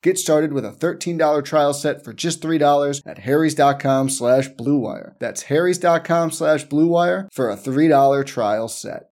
[0.00, 5.18] Get started with a $13 trial set for just $3 at harrys.com slash bluewire.
[5.18, 9.10] That's harrys.com slash bluewire for a $3 trial set.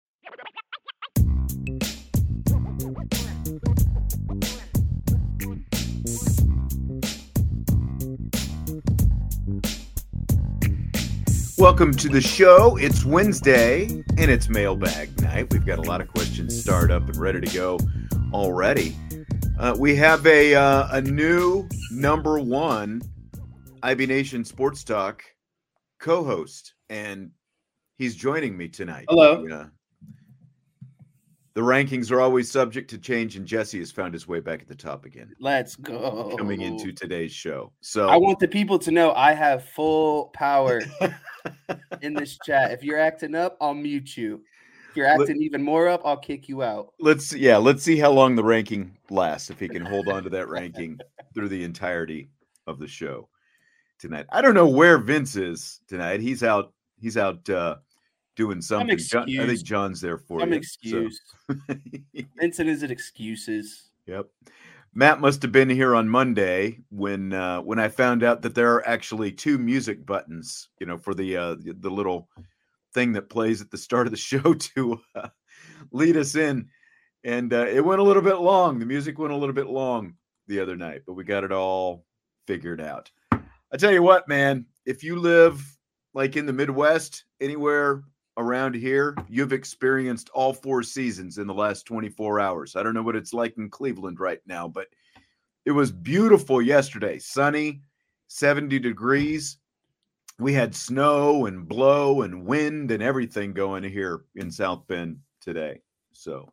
[11.58, 12.76] Welcome to the show.
[12.76, 15.52] It's Wednesday and it's mailbag night.
[15.52, 17.80] We've got a lot of questions started up and ready to go
[18.32, 18.94] already.
[19.58, 23.00] Uh, we have a uh, a new number one
[23.82, 25.24] IB Nation Sports Talk
[25.98, 27.30] co-host, and
[27.96, 29.06] he's joining me tonight.
[29.08, 29.46] Hello.
[29.48, 29.66] Yeah.
[31.54, 34.68] The rankings are always subject to change, and Jesse has found his way back at
[34.68, 35.34] the top again.
[35.40, 36.34] Let's go.
[36.36, 40.82] Coming into today's show, so I want the people to know I have full power
[42.02, 42.72] in this chat.
[42.72, 44.42] If you're acting up, I'll mute you.
[44.96, 46.92] You're acting even more up, I'll kick you out.
[47.00, 49.50] let's yeah, let's see how long the ranking lasts.
[49.50, 50.98] If he can hold on to that ranking
[51.34, 52.28] through the entirety
[52.66, 53.28] of the show
[53.98, 54.26] tonight.
[54.30, 56.20] I don't know where Vince is tonight.
[56.20, 56.72] He's out.
[56.98, 57.76] He's out uh,
[58.36, 58.96] doing something.
[58.98, 59.64] John, I think.
[59.64, 60.58] John's there for Some you.
[60.58, 61.20] excuse.
[61.48, 62.24] So.
[62.40, 63.90] Vincent is it excuses?
[64.06, 64.26] Yep.
[64.94, 68.72] Matt must have been here on Monday when uh, when I found out that there
[68.74, 72.28] are actually two music buttons, you know, for the uh, the little
[72.96, 75.28] thing that plays at the start of the show to uh,
[75.92, 76.68] lead us in,
[77.22, 78.78] and uh, it went a little bit long.
[78.78, 80.14] The music went a little bit long
[80.48, 82.04] the other night, but we got it all
[82.46, 83.10] figured out.
[83.30, 85.62] I tell you what, man, if you live
[86.14, 88.02] like in the Midwest, anywhere
[88.38, 92.76] around here, you've experienced all four seasons in the last 24 hours.
[92.76, 94.86] I don't know what it's like in Cleveland right now, but
[95.66, 97.18] it was beautiful yesterday.
[97.18, 97.82] Sunny,
[98.28, 99.58] 70 degrees.
[100.38, 105.80] We had snow and blow and wind and everything going here in South Bend today.
[106.12, 106.52] So,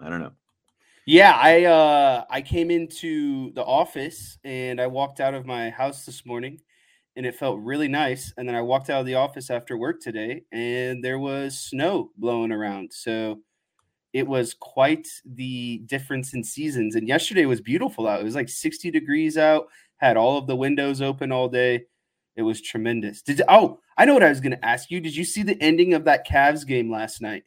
[0.00, 0.32] I don't know.
[1.06, 6.04] Yeah, I uh I came into the office and I walked out of my house
[6.04, 6.60] this morning
[7.16, 8.32] and it felt really nice.
[8.36, 12.10] And then I walked out of the office after work today and there was snow
[12.16, 12.92] blowing around.
[12.92, 13.40] So
[14.12, 16.96] it was quite the difference in seasons.
[16.96, 18.20] And yesterday was beautiful out.
[18.20, 19.66] It was like 60 degrees out,
[19.98, 21.84] had all of the windows open all day.
[22.36, 23.22] It was tremendous.
[23.22, 25.00] Did oh, I know what I was gonna ask you.
[25.00, 27.44] Did you see the ending of that Cavs game last night?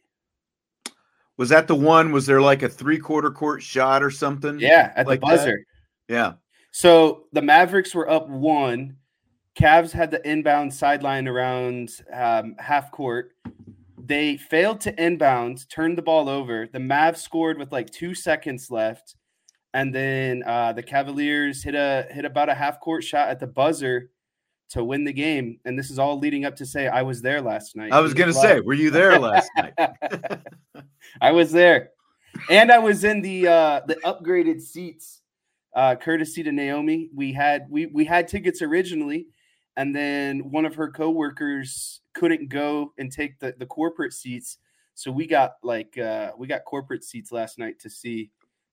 [1.36, 2.12] Was that the one?
[2.12, 4.58] Was there like a three quarter court shot or something?
[4.58, 5.36] Yeah, at Like the that?
[5.36, 5.66] buzzer.
[6.08, 6.32] Yeah.
[6.72, 8.96] So the Mavericks were up one.
[9.58, 13.32] Cavs had the inbound sideline around um, half court.
[13.98, 16.66] They failed to inbound, turned the ball over.
[16.66, 19.16] The Mavs scored with like two seconds left,
[19.72, 23.46] and then uh, the Cavaliers hit a hit about a half court shot at the
[23.46, 24.10] buzzer,
[24.70, 25.58] to win the game.
[25.64, 27.92] And this is all leading up to say I was there last night.
[27.92, 29.74] I was going to say, were you there last night?
[31.20, 31.90] I was there.
[32.48, 35.22] And I was in the uh the upgraded seats
[35.74, 37.10] uh courtesy to Naomi.
[37.14, 39.26] We had we we had tickets originally
[39.76, 44.58] and then one of her coworkers couldn't go and take the the corporate seats.
[44.94, 48.30] So we got like uh we got corporate seats last night to see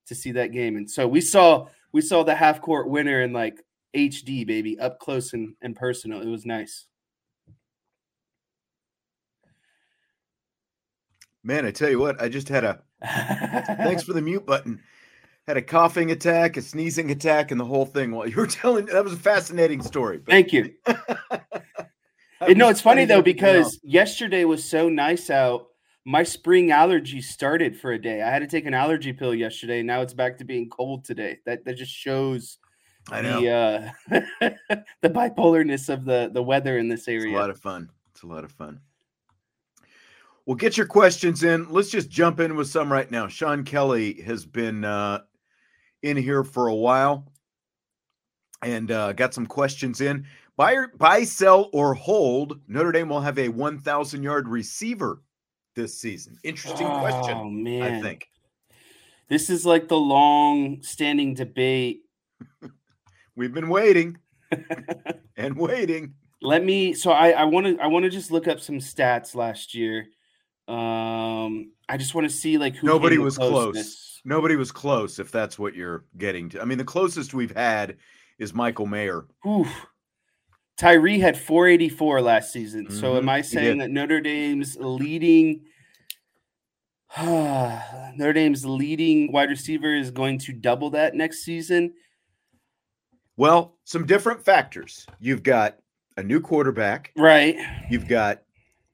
[0.08, 0.76] to see that game.
[0.76, 3.64] And so we saw we saw the half court winner and like
[3.96, 6.22] HD, baby, up close and, and personal.
[6.22, 6.86] It was nice.
[11.44, 14.82] Man, I tell you what, I just had a thanks for the mute button.
[15.48, 18.86] Had a coughing attack, a sneezing attack, and the whole thing while you were telling
[18.88, 20.18] that was a fascinating story.
[20.18, 20.74] But Thank you.
[22.56, 25.68] no, it's funny though because yesterday was so nice out.
[26.06, 28.22] My spring allergy started for a day.
[28.22, 29.84] I had to take an allergy pill yesterday.
[29.84, 31.38] Now it's back to being cold today.
[31.46, 32.58] That that just shows
[33.12, 33.42] I know.
[33.42, 33.50] the
[34.12, 34.50] uh,
[35.02, 37.28] the bipolarness of the the weather in this area.
[37.28, 37.90] It's a lot of fun.
[38.12, 38.80] It's a lot of fun.
[40.46, 41.70] Well, get your questions in.
[41.70, 43.28] Let's just jump in with some right now.
[43.28, 45.22] Sean Kelly has been uh,
[46.04, 47.30] in here for a while
[48.62, 50.26] and uh, got some questions in.
[50.56, 52.62] Buy, or, buy, sell, or hold.
[52.68, 55.22] Notre Dame will have a 1,000 yard receiver
[55.76, 56.40] this season.
[56.44, 58.30] Interesting oh question, man, I think.
[59.28, 62.04] this is like the long standing debate.
[63.38, 64.18] We've been waiting
[65.38, 66.16] and waiting.
[66.42, 66.94] Let me.
[66.94, 70.08] So I I want to I want to just look up some stats last year.
[70.68, 74.20] Um, I just want to see like who Nobody was close.
[74.26, 76.62] Nobody was close, if that's what you're getting to.
[76.62, 77.98] I mean, the closest we've had
[78.40, 79.26] is Michael Mayer.
[79.48, 79.70] Oof.
[80.78, 82.92] Tyree had 484 last season.
[82.92, 85.66] So Mhm, am I saying that Notre Dame's leading
[87.22, 91.94] Notre Dame's leading wide receiver is going to double that next season?
[93.38, 95.06] Well, some different factors.
[95.20, 95.78] You've got
[96.18, 97.14] a new quarterback.
[97.16, 97.56] Right.
[97.90, 98.42] You've got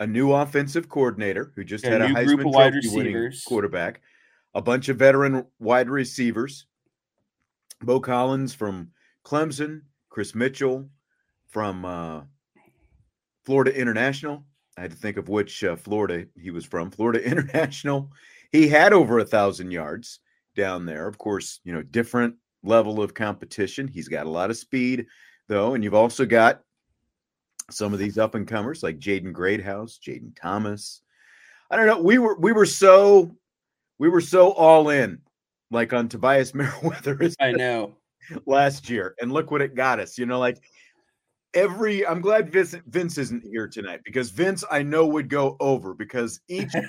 [0.01, 4.01] a new offensive coordinator who just had a Heisman Trophy winning quarterback.
[4.53, 6.67] A bunch of veteran wide receivers.
[7.81, 8.89] Beaux Collins from
[9.25, 10.89] Clemson, Chris Mitchell
[11.47, 12.21] from uh,
[13.45, 14.43] Florida International.
[14.77, 16.91] I had to think of which uh, Florida he was from.
[16.91, 18.11] Florida International.
[18.51, 20.19] He had over a thousand yards
[20.55, 21.07] down there.
[21.07, 23.87] Of course, you know, different level of competition.
[23.87, 25.05] He's got a lot of speed,
[25.47, 26.61] though, and you've also got
[27.69, 31.01] some of these up and comers like Jaden Greathouse, Jayden Thomas.
[31.69, 32.01] I don't know.
[32.01, 33.35] We were we were so
[33.99, 35.19] we were so all in,
[35.71, 37.95] like on Tobias Merriweather I know.
[38.45, 40.17] last year, and look what it got us.
[40.17, 40.61] You know, like
[41.53, 42.05] every.
[42.05, 46.39] I'm glad Vince, Vince isn't here tonight because Vince, I know, would go over because
[46.47, 46.85] each of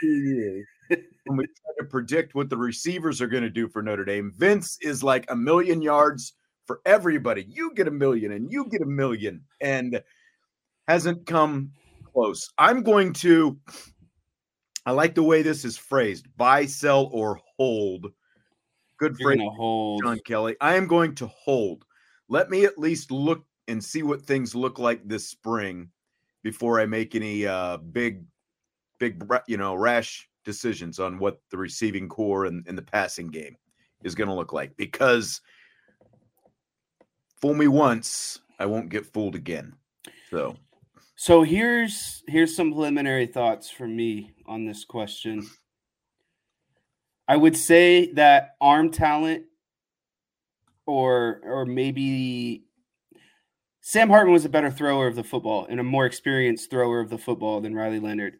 [0.00, 3.82] two years, when we try to predict what the receivers are going to do for
[3.82, 6.34] Notre Dame, Vince is like a million yards
[6.66, 7.46] for everybody.
[7.48, 10.02] You get a million, and you get a million, and
[10.88, 11.70] hasn't come
[12.12, 12.50] close.
[12.58, 13.58] I'm going to.
[14.86, 18.12] I like the way this is phrased: buy, sell, or hold.
[18.98, 19.48] Good You're phrase.
[19.56, 20.02] hold.
[20.04, 20.56] John Kelly.
[20.60, 21.84] I am going to hold.
[22.28, 25.90] Let me at least look and see what things look like this spring
[26.42, 28.24] before I make any uh, big,
[28.98, 33.56] big, you know, rash decisions on what the receiving core and, and the passing game
[34.02, 34.76] is going to look like.
[34.76, 35.40] Because
[37.40, 39.74] fool me once, I won't get fooled again.
[40.30, 40.56] So
[41.16, 45.46] So here's here's some preliminary thoughts from me on this question.
[47.26, 49.44] I would say that arm talent
[50.86, 52.64] or or maybe
[53.80, 57.10] Sam Hartman was a better thrower of the football and a more experienced thrower of
[57.10, 58.38] the football than Riley Leonard.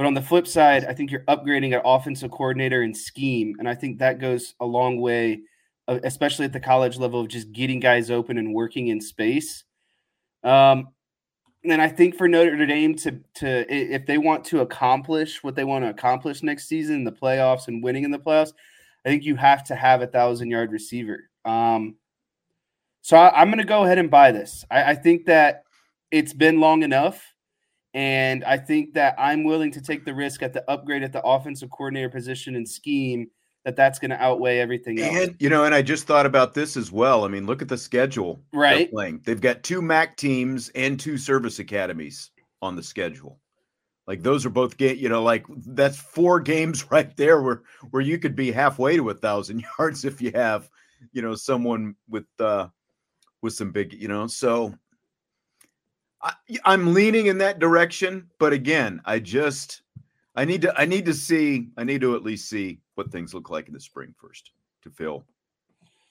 [0.00, 3.68] But on the flip side, I think you're upgrading an offensive coordinator and scheme, and
[3.68, 5.42] I think that goes a long way,
[5.88, 9.64] uh, especially at the college level of just getting guys open and working in space.
[10.42, 10.88] Um,
[11.64, 15.64] and I think for Notre Dame to to if they want to accomplish what they
[15.64, 18.54] want to accomplish next season the playoffs and winning in the playoffs,
[19.04, 21.28] I think you have to have a thousand yard receiver.
[21.44, 21.96] Um,
[23.02, 24.64] so I, am going to go ahead and buy this.
[24.70, 25.64] I, I think that
[26.10, 27.29] it's been long enough,
[27.94, 31.22] and I think that I'm willing to take the risk at the upgrade at the
[31.22, 33.28] offensive coordinator position and scheme
[33.64, 35.16] that that's going to outweigh everything else.
[35.16, 37.24] And you know, and I just thought about this as well.
[37.24, 38.42] I mean, look at the schedule.
[38.52, 38.90] Right.
[38.90, 39.20] Playing.
[39.24, 42.30] They've got two MAC teams and two service academies
[42.62, 43.38] on the schedule.
[44.06, 48.02] Like those are both game, you know, like that's four games right there where where
[48.02, 50.68] you could be halfway to a thousand yards if you have,
[51.12, 52.68] you know, someone with uh
[53.42, 54.26] with some big, you know.
[54.26, 54.74] So
[56.22, 56.32] I,
[56.64, 59.82] I'm leaning in that direction, but again, I just
[60.36, 63.34] I need to I need to see I need to at least see what things
[63.34, 65.24] look like in the spring first to feel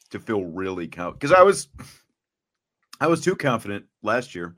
[0.10, 1.68] to feel really count because I was
[3.02, 4.56] I was too confident last year,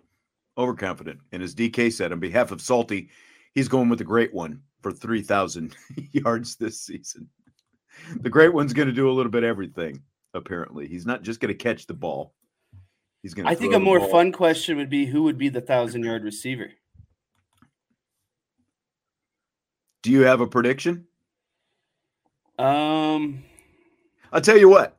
[0.58, 1.20] overconfident.
[1.31, 3.10] And as DK said, on behalf of Salty,
[3.53, 5.75] he's going with the great one for 3,000
[6.12, 7.29] yards this season.
[8.22, 10.01] The great one's going to do a little bit everything,
[10.34, 10.88] apparently.
[10.88, 12.34] He's not just going to catch the ball.
[13.22, 14.10] He's going to I think a more ball.
[14.10, 16.72] fun question would be who would be the thousand yard receiver?
[20.01, 21.06] Do you have a prediction?
[22.58, 23.44] Um,
[24.32, 24.98] I'll tell you what.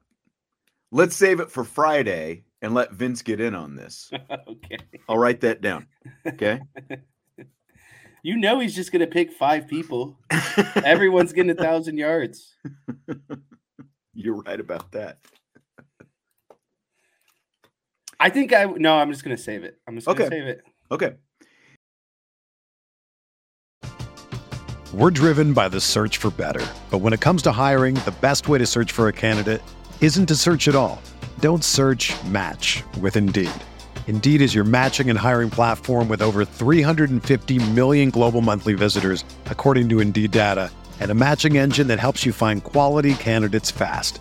[0.92, 4.10] Let's save it for Friday and let Vince get in on this.
[4.48, 4.78] okay.
[5.08, 5.88] I'll write that down.
[6.26, 6.60] Okay.
[8.22, 10.18] you know he's just gonna pick five people.
[10.84, 12.54] Everyone's getting a thousand yards.
[14.14, 15.18] You're right about that.
[18.22, 19.78] I think I no, I'm just gonna save it.
[19.88, 20.28] I'm just gonna okay.
[20.28, 20.62] save it.
[20.92, 21.14] Okay.
[24.94, 26.64] We're driven by the search for better.
[26.92, 29.60] But when it comes to hiring, the best way to search for a candidate
[30.00, 31.02] isn't to search at all.
[31.40, 33.50] Don't search match with Indeed.
[34.06, 39.88] Indeed is your matching and hiring platform with over 350 million global monthly visitors, according
[39.88, 44.20] to Indeed data, and a matching engine that helps you find quality candidates fast.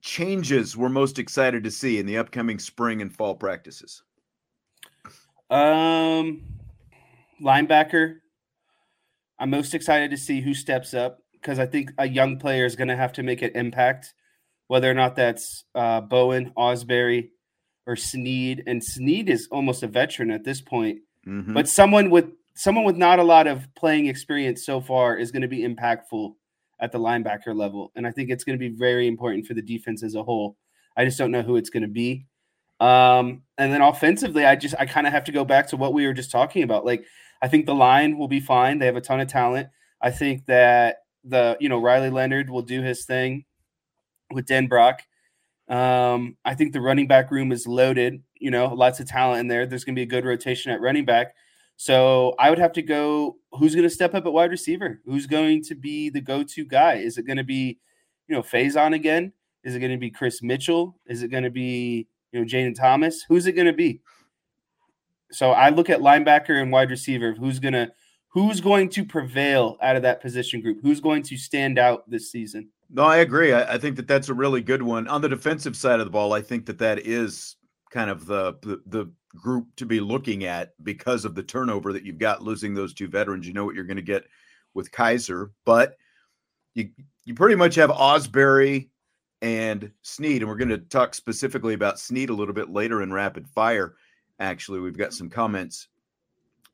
[0.00, 4.02] changes we're most excited to see in the upcoming spring and fall practices.
[5.50, 6.42] Um,
[7.42, 8.16] linebacker.
[9.38, 12.76] I'm most excited to see who steps up because I think a young player is
[12.76, 14.12] going to have to make an impact
[14.68, 17.30] whether or not that's uh, Bowen, Ausberry,
[17.86, 18.62] or Sneed.
[18.66, 21.54] And Sneed is almost a veteran at this point, mm-hmm.
[21.54, 25.42] but someone with someone with not a lot of playing experience so far is going
[25.42, 26.34] to be impactful
[26.80, 29.62] at the linebacker level, and I think it's going to be very important for the
[29.62, 30.56] defense as a whole.
[30.96, 32.26] I just don't know who it's going to be.
[32.80, 35.92] Um, and then offensively, I just I kind of have to go back to what
[35.92, 36.86] we were just talking about.
[36.86, 37.04] Like
[37.42, 38.78] I think the line will be fine.
[38.78, 39.68] They have a ton of talent.
[40.00, 43.44] I think that the you know Riley Leonard will do his thing
[44.32, 45.00] with Denbrock.
[45.68, 48.22] Um, I think the running back room is loaded.
[48.38, 49.66] You know, lots of talent in there.
[49.66, 51.34] There's going to be a good rotation at running back.
[51.80, 53.38] So I would have to go.
[53.52, 55.00] Who's going to step up at wide receiver?
[55.06, 56.96] Who's going to be the go-to guy?
[56.96, 57.78] Is it going to be,
[58.28, 59.32] you know, Faison again?
[59.64, 60.98] Is it going to be Chris Mitchell?
[61.06, 63.24] Is it going to be, you know, Jayden Thomas?
[63.26, 64.02] Who's it going to be?
[65.32, 67.32] So I look at linebacker and wide receiver.
[67.32, 67.90] Who's going to
[68.28, 70.80] who's going to prevail out of that position group?
[70.82, 72.68] Who's going to stand out this season?
[72.90, 73.54] No, I agree.
[73.54, 75.08] I, I, think that that's a really good one.
[75.08, 77.56] On the defensive side of the ball, I think that that is
[77.90, 82.04] kind of the, the, the group to be looking at because of the turnover that
[82.04, 83.46] you've got losing those two veterans.
[83.46, 84.24] You know what you're going to get
[84.74, 85.96] with Kiser, but
[86.74, 86.90] you
[87.24, 88.88] you pretty much have Ausberry
[89.42, 93.12] and Sneed, and we're going to talk specifically about Sneed a little bit later in
[93.12, 93.94] rapid fire.
[94.38, 95.88] Actually, we've got some comments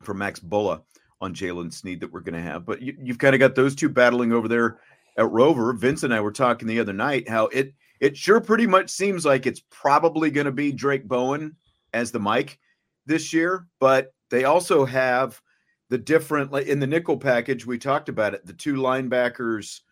[0.02, 0.82] from Max Bullough
[1.20, 3.75] on Jaylen Sneed that we're going to have, but you, you've kind of got those
[3.75, 4.80] two battling over there
[5.16, 5.72] at Rover.
[5.72, 9.25] Vince and I were talking the other night how it it sure pretty much seems
[9.25, 11.56] like it's probably going to be Drayk Bowen
[11.96, 12.58] as the Mike
[13.06, 15.40] this year, but they also have
[15.88, 19.82] the different in the nickel package we talked about it the two linebackers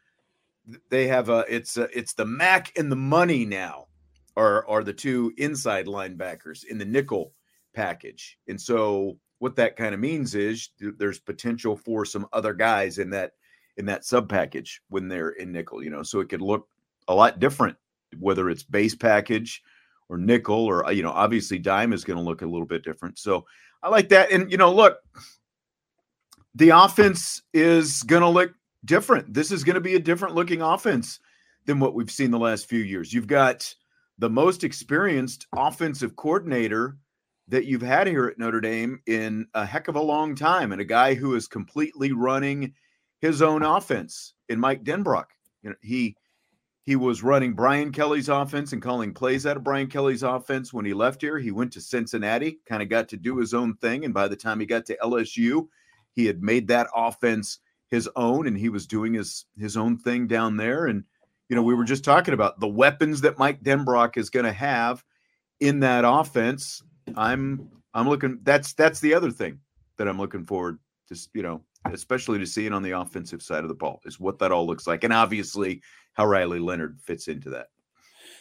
[0.91, 3.87] they have a it's a, it's the Mac and the money now
[4.37, 7.33] are are the two inside linebackers in the nickel
[7.75, 8.39] package.
[8.49, 13.11] And so what that kind of means is there's potential for some other guys in
[13.11, 13.33] that
[13.77, 16.03] in that sub package when they're in nickel you know?
[16.03, 16.69] So it could look
[17.09, 17.77] a lot different
[18.19, 19.63] whether it's base package
[20.09, 22.85] or nickel or uh, you know obviously dime is going to look a little bit
[22.85, 23.45] different so
[23.83, 24.99] i like that and you know look
[26.55, 28.53] the offense is going to look
[28.85, 31.21] different this is going to be a different looking offense
[31.67, 33.75] than what we've seen the last few years you've got
[34.19, 36.97] the most experienced offensive coordinator
[37.49, 40.81] that you've had here at Notre Dame in a heck of a long time and
[40.81, 42.73] a guy who is completely running
[43.21, 45.27] his own offense in Mike Denbrock.
[45.63, 46.17] You know, he
[46.85, 50.85] he was running Brian Kelly's offense and calling plays out of Brian Kelly's offense when
[50.85, 51.39] he left here.
[51.39, 54.05] He went to Cincinnati, kind of got to do his own thing.
[54.05, 55.67] And by the time he got to LSU,
[56.13, 57.59] he had made that offense
[57.91, 60.87] his own and he was doing his his own thing down there.
[60.87, 61.05] And,
[61.49, 64.53] you know, we were just talking about the weapons that Mike Denbrock is going to
[64.53, 65.03] have
[65.61, 66.83] in that offense.
[67.17, 69.59] I'm I'm looking that's that's the other thing
[69.97, 71.63] that I'm looking forward to, you know,
[71.93, 74.67] especially to see it on the offensive side of the ball, is what that all
[74.67, 75.05] looks like.
[75.05, 75.83] And obviously
[76.15, 77.69] how Riley Leonard fits into that.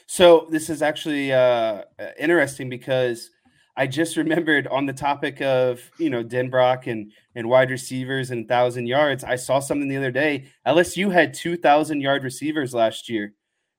[0.06, 1.84] So this is actually uh,
[2.20, 3.30] interesting because
[3.76, 8.48] I just remembered on the topic of you know Denbrock and and wide receivers and
[8.48, 9.24] thousand yards.
[9.24, 10.46] I saw something the other day.
[10.68, 13.34] LSU had two thousand yard receivers last year.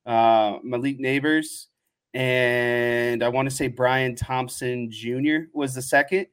[0.07, 1.67] Uh, Malik Nabers
[2.15, 5.49] and I want to say Brian Thompson Jr.
[5.53, 6.27] was the second.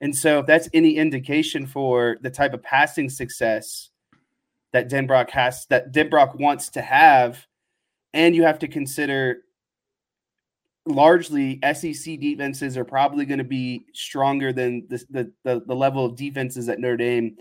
[0.00, 3.90] And so, if that's any indication for the type of passing success
[4.72, 7.46] that Denbrock has, that Denbrock wants to have,
[8.14, 9.42] and you have to consider
[10.86, 16.04] largely SEC defenses are probably going to be stronger than the, the, the, the level
[16.04, 17.36] of defenses that Notre Dame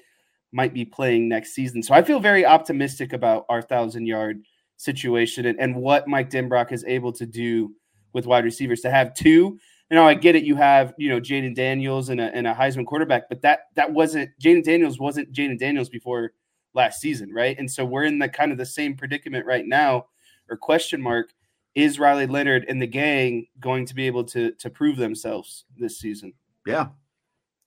[0.52, 1.82] might be playing next season.
[1.84, 4.42] So I feel very optimistic about our thousand yard
[4.78, 7.74] situation and, and what Mike Denbrock is able to do
[8.14, 10.44] with wide receivers to have two you know, I get it.
[10.44, 13.92] You have, you know, Jayden Daniels and a, and a Heisman quarterback, but that that
[13.92, 16.32] wasn't Jayden Daniels wasn't Jayden Daniels before
[16.74, 17.58] last season, right?
[17.58, 20.06] And so we're in the kind of the same predicament right now,
[20.50, 21.32] or question mark.
[21.76, 26.00] Is Riley Leonard and the gang going to be able to to prove themselves this
[26.00, 26.34] season?
[26.66, 26.90] Yeah,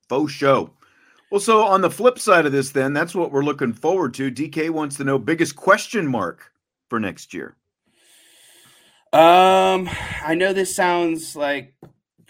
[0.08, 0.70] faux show.
[1.30, 4.30] Well, so on the flip side of this, then that's what we're looking forward to.
[4.30, 6.52] DK wants to know biggest question mark
[6.90, 7.56] for next year.
[9.14, 9.88] Um,
[10.22, 11.74] I know this sounds like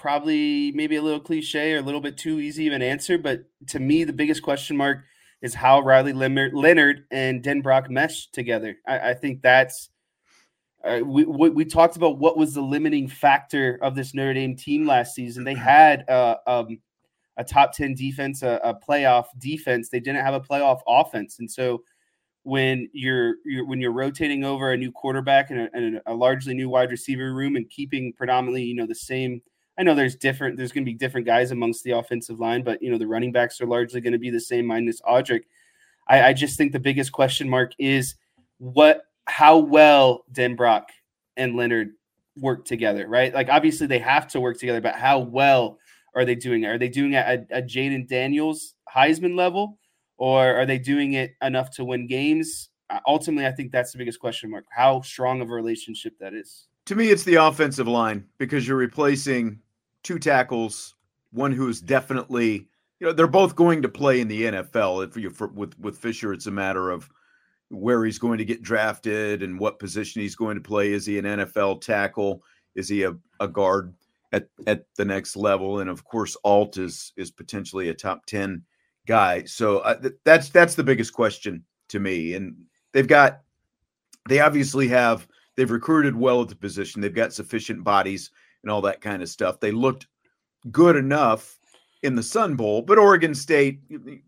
[0.02, 3.44] probably maybe a little cliche or a little bit too easy of an answer, but
[3.68, 5.04] to me, the biggest question mark
[5.42, 8.76] is how Riley Leonard and Denbrock mesh together.
[8.84, 9.90] I, I think that's
[10.84, 14.56] uh, we, we, we talked about what was the limiting factor of this Notre Dame
[14.56, 15.44] team last season.
[15.44, 16.80] They had uh, um,
[17.36, 19.88] a top ten defense, a, a, playoff defense.
[19.88, 21.84] They didn't have a playoff offense, and so
[22.42, 26.54] when you're, you're when you're rotating over a new quarterback and a, and a largely
[26.54, 29.40] new wide receiver room and keeping predominantly you know the same
[29.78, 32.82] I know there's different, there's going to be different guys amongst the offensive line, but
[32.82, 35.42] you know the running backs are largely going to be the same minus Audric.
[36.08, 38.16] I, I just think the biggest question mark is
[38.58, 40.84] what, how well Denbrock
[41.36, 41.92] and Leonard
[42.38, 43.32] work together, right?
[43.32, 45.78] Like obviously they have to work together, but how well
[46.14, 46.64] are they doing?
[46.66, 49.78] Are they doing it at a Jayden Daniels Heisman level,
[50.18, 52.68] or are they doing it enough to win games?
[52.90, 54.66] Uh, ultimately, I think that's the biggest question mark.
[54.70, 56.68] How strong of a relationship that is.
[56.86, 59.60] To me, it's the offensive line because you're replacing
[60.02, 60.96] two tackles,
[61.30, 62.68] one who is definitely,
[62.98, 65.06] you know, they're both going to play in the NFL.
[65.06, 67.08] If you for, with with Fisher, it's a matter of
[67.68, 70.92] where he's going to get drafted and what position he's going to play.
[70.92, 72.42] Is he an NFL tackle?
[72.74, 73.94] Is he a, a guard
[74.32, 75.80] at at the next level?
[75.80, 78.62] And of course, Alt is is potentially a top ten
[79.06, 79.44] guy.
[79.44, 82.34] So uh, th- that's that's the biggest question to me.
[82.34, 82.56] And
[82.92, 83.40] they've got
[84.28, 87.00] they obviously have They've recruited well at the position.
[87.00, 88.30] They've got sufficient bodies
[88.62, 89.60] and all that kind of stuff.
[89.60, 90.06] They looked
[90.70, 91.58] good enough
[92.02, 94.22] in the Sun Bowl, but Oregon State, you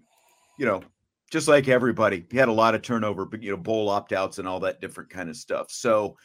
[0.59, 0.83] know,
[1.31, 4.61] just like everybody, had a lot of turnover, but you know, bowl opt-outs and all
[4.61, 5.71] that different kind of stuff.
[5.71, 6.17] So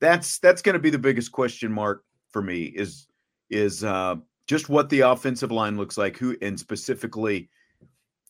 [0.00, 3.06] that's that's going to be the biggest question mark for me is
[3.50, 4.16] is uh,
[4.46, 7.48] just what the offensive line looks like, who and specifically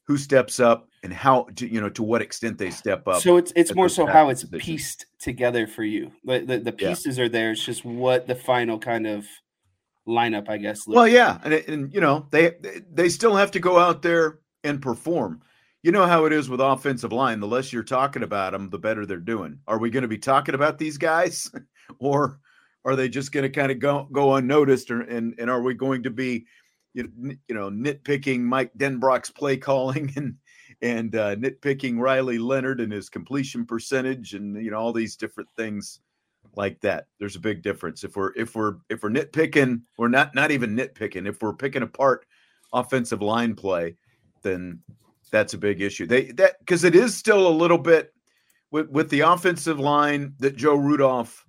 [0.07, 3.23] who steps up and how to, you know to what extent they step up.
[3.23, 4.61] So it's it's more so how it's position.
[4.61, 6.13] pieced together for you.
[6.25, 7.25] The the, the pieces yeah.
[7.25, 7.53] are there.
[7.53, 9.27] It's just what the final kind of
[10.07, 10.87] lineup, I guess.
[10.87, 12.53] Well, yeah, and and you know they
[12.93, 15.43] they still have to go out there and perform.
[15.83, 17.41] you know how it is with offensive line.
[17.41, 19.61] The less you're talking about them, the better they're doing.
[19.67, 21.51] Are we going to be talking about these guys,
[21.99, 22.41] or
[22.85, 25.75] are they just going to kind of go go unnoticed, or, and and are we
[25.75, 26.47] going to be,
[26.97, 30.35] you know, you know nitpicking Mike Denbrock's play calling and
[30.83, 35.49] and uh, nitpicking Riley Leonard and his completion percentage, and you know all these different
[35.57, 36.01] things
[36.57, 37.07] like that.
[37.21, 40.75] There's a big difference if we're if we're if we're nitpicking, we're not not even
[40.75, 41.29] nitpicking.
[41.29, 42.27] If we're picking apart
[42.73, 43.97] offensive line play,
[44.43, 44.81] then
[45.31, 46.07] that's a big issue.
[46.07, 48.13] They that because it is still a little bit
[48.71, 51.45] with with the offensive line that Joe Rudolph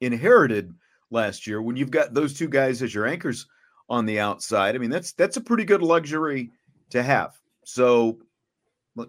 [0.00, 0.72] inherited
[1.10, 1.60] last year.
[1.60, 3.46] When you've got those two guys as your anchors
[3.92, 6.50] on the outside, I mean that's that's a pretty good luxury
[6.90, 7.38] to have.
[7.64, 8.18] So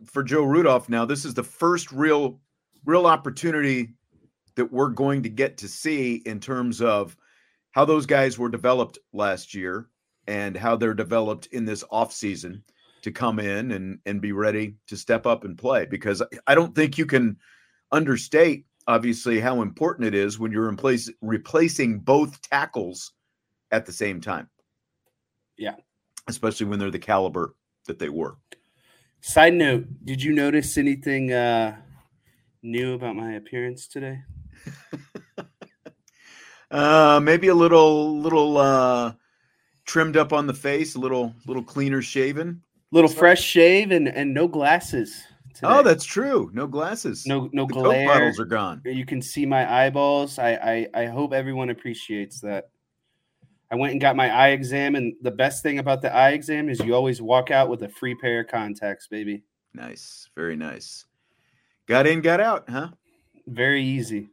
[0.06, 2.42] for Joe Rudolph now, this is the first real
[2.86, 3.94] real opportunity
[4.56, 7.16] that we're going to get to see in terms of
[7.72, 9.88] how those guys were developed last year
[10.28, 12.62] and how they're developed in this offseason
[13.04, 16.76] to come in and and be ready to step up and play because I don't
[16.76, 17.38] think you can
[17.94, 23.14] understate obviously how important it is when you're in place replacing both tackles
[23.72, 24.50] at the same time.
[25.58, 25.76] Yeah.
[26.28, 27.56] Especially when they're the caliber
[27.88, 28.38] that they were.
[29.22, 31.78] Side note, did you notice anything uh
[32.62, 34.22] new about my appearance today?
[36.72, 39.14] uh maybe a little little uh
[39.86, 42.62] trimmed up on the face, a little little cleaner shaven
[42.94, 45.24] little fresh shave and and no glasses.
[45.56, 45.68] Today.
[45.70, 46.50] Oh, that's true.
[46.54, 47.26] No glasses.
[47.28, 48.06] No no the glare.
[48.06, 48.82] Coke bottles are gone.
[48.86, 50.40] You can see my eyeballs.
[50.40, 52.70] I, I I hope everyone appreciates that.
[53.72, 56.70] I went and got my eye exam, and the best thing about the eye exam
[56.70, 59.44] is you always walk out with a free pair of contacts, baby.
[59.74, 61.06] Nice, very nice.
[61.88, 62.90] Got in, got out, huh?
[63.48, 64.30] Very easy.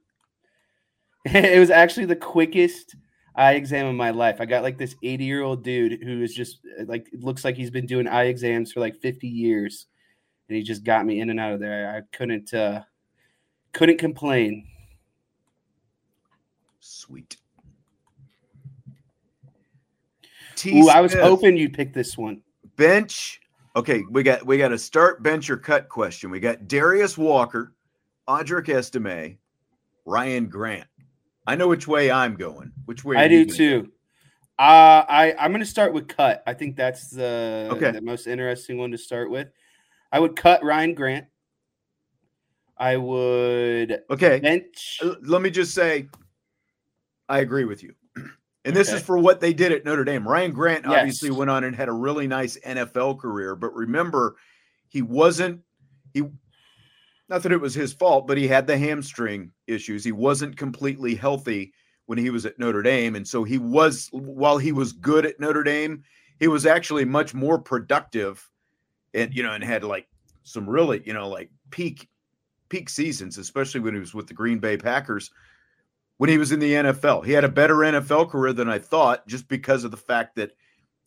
[1.24, 2.96] it was actually the quickest
[3.34, 4.40] eye exam of my life.
[4.40, 7.70] I got like this 80 year old dude who is just like looks like he's
[7.70, 9.86] been doing eye exams for like 50 years,
[10.48, 11.94] and he just got me in and out of there.
[11.96, 12.82] I couldn't uh
[13.72, 14.66] couldn't complain.
[16.80, 17.36] Sweet.
[20.60, 20.78] T.
[20.78, 22.42] Ooh, I was hoping you'd pick this one.
[22.76, 23.40] Bench.
[23.76, 26.30] Okay, we got we got a start bench or cut question.
[26.30, 27.72] We got Darius Walker,
[28.28, 29.38] Audric Estime,
[30.04, 30.86] Ryan Grant.
[31.46, 32.72] I know which way I'm going.
[32.84, 33.92] Which way you I do too.
[34.58, 36.42] Uh, I I'm going to start with cut.
[36.46, 37.92] I think that's the okay.
[37.92, 39.48] the most interesting one to start with.
[40.12, 41.26] I would cut Ryan Grant.
[42.76, 45.00] I would okay bench.
[45.22, 46.08] Let me just say,
[47.28, 47.94] I agree with you.
[48.64, 48.98] And this okay.
[48.98, 50.28] is for what they did at Notre Dame.
[50.28, 50.94] Ryan Grant yes.
[50.94, 54.36] obviously went on and had a really nice NFL career, but remember,
[54.88, 55.60] he wasn't
[56.12, 56.22] he
[57.30, 60.02] not that it was his fault, but he had the hamstring issues.
[60.02, 61.72] He wasn't completely healthy
[62.06, 63.14] when he was at Notre Dame.
[63.14, 66.02] And so he was, while he was good at Notre Dame,
[66.40, 68.50] he was actually much more productive
[69.14, 70.08] and, you know, and had like
[70.42, 72.08] some really, you know, like peak,
[72.68, 75.30] peak seasons, especially when he was with the Green Bay Packers
[76.20, 77.24] when he was in the NFL.
[77.24, 80.50] He had a better NFL career than I thought just because of the fact that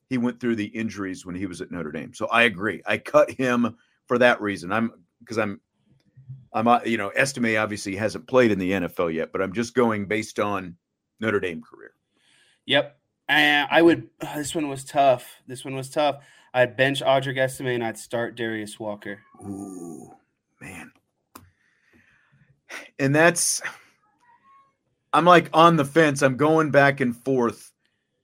[0.10, 2.15] he went through the injuries when he was at Notre Dame.
[2.15, 2.82] So I agree.
[2.88, 4.71] I cut him for that reason.
[4.71, 5.62] I'm because I'm
[6.52, 9.76] I'm, uh, you know, Estime obviously hasn't played in the NFL yet, but I'm just
[9.76, 10.78] going based on
[11.19, 11.93] Notre Dame career.
[12.65, 12.97] Yep.
[13.30, 14.10] Uh, I would.
[14.19, 15.30] Uh, this one was tough.
[15.45, 16.23] This one was tough.
[16.56, 19.19] I'd bench Audric Estime and I'd start Darius Walker.
[19.45, 20.12] Ooh,
[20.60, 20.91] man.
[22.97, 23.62] And that's,
[25.13, 26.21] I'm like on the fence.
[26.21, 27.71] I'm going back and forth.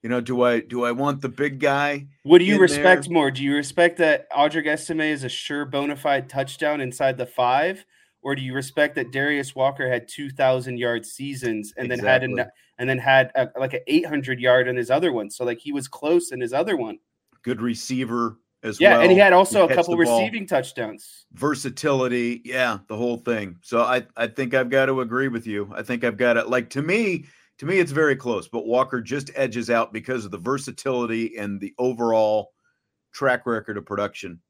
[0.02, 2.06] You know, do I do I want the big guy?
[2.22, 3.12] What do you respect there?
[3.12, 3.30] more?
[3.30, 7.84] Do you respect that Audric Estime is a sure bona fide touchdown inside the five?
[8.22, 12.28] or do you respect that Darius Walker had 2,000 yard seasons and exactly.
[12.28, 15.30] then had an, and then had a, like an 800 yard in his other one?
[15.30, 16.98] So like he was close in his other one.
[17.42, 18.98] Good receiver as yeah, well.
[18.98, 21.26] Yeah, and he had also he a couple receiving touchdowns.
[21.32, 23.56] Versatility, yeah, the whole thing.
[23.62, 25.72] So I I think I've got to agree with you.
[25.74, 26.48] I think I've got it.
[26.48, 27.26] Like to me,
[27.58, 28.48] to me, it's very close.
[28.48, 32.52] But Walker just edges out because of the versatility and the overall
[33.12, 34.40] track record of production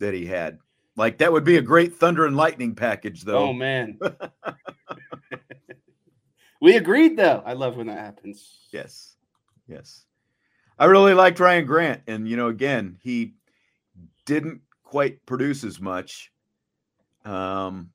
[0.00, 0.58] that he had.
[0.96, 3.38] Like that would be a great thunder and lightning package, though.
[3.38, 3.98] Oh man.
[6.60, 7.42] we agreed though.
[7.46, 8.66] I love when that happens.
[8.72, 9.14] Yes.
[9.68, 10.04] Yes.
[10.78, 12.02] I really liked Ryan Grant.
[12.06, 13.34] And you know, again, he
[14.28, 16.30] didn't quite produce as much
[17.24, 17.90] um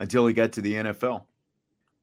[0.00, 1.22] until he got to the NFL.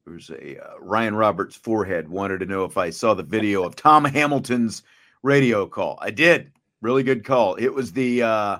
[0.06, 3.76] There's a uh, Ryan Roberts forehead wanted to know if I saw the video of
[3.76, 4.84] Tom Hamilton's
[5.22, 6.00] radio call.
[6.02, 6.54] I did.
[6.80, 7.56] Really good call.
[7.56, 8.60] It was the uh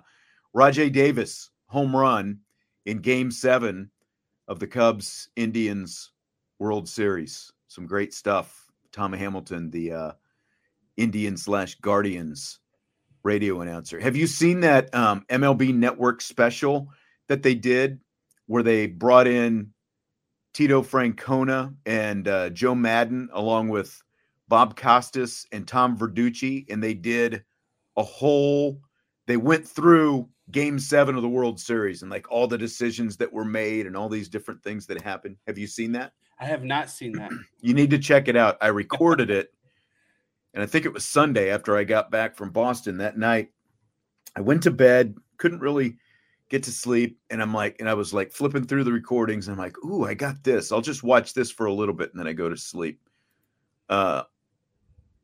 [0.56, 2.38] Rajai Davis home run
[2.86, 3.90] in game seven
[4.50, 6.12] of the Cubs Indians
[6.60, 7.52] World Series.
[7.70, 8.70] Some great stuff.
[8.92, 10.12] Tom Hamilton, the uh,
[10.98, 12.60] Indian slash Guardians
[13.24, 14.00] radio announcer.
[14.00, 16.90] Have you seen that um, MLB Network special
[17.28, 18.00] that they did
[18.48, 19.72] where they brought in
[20.54, 24.02] Tito Francona and uh, Joe Maddon along with
[24.48, 27.44] Bob Costas and Tom Verducci, and they did
[27.96, 28.82] a whole.
[29.28, 33.32] They went through Game Seven of the World Series and like all the decisions that
[33.32, 35.38] were made and all these different things that happened.
[35.48, 36.12] Have you seen that?
[36.40, 37.32] I have not seen that.
[37.62, 38.58] You need to check it out.
[38.60, 39.54] I recorded it,
[40.54, 43.52] and I think it was Sunday after I got back from Boston that night.
[44.36, 45.98] I went to bed, couldn't really
[46.50, 49.48] get to sleep, and I'm like, and I was like flipping through the recordings.
[49.48, 50.72] And I'm like, ooh, I got this.
[50.72, 53.00] I'll just watch this for a little bit, and then I go to sleep.
[53.90, 54.24] Uh,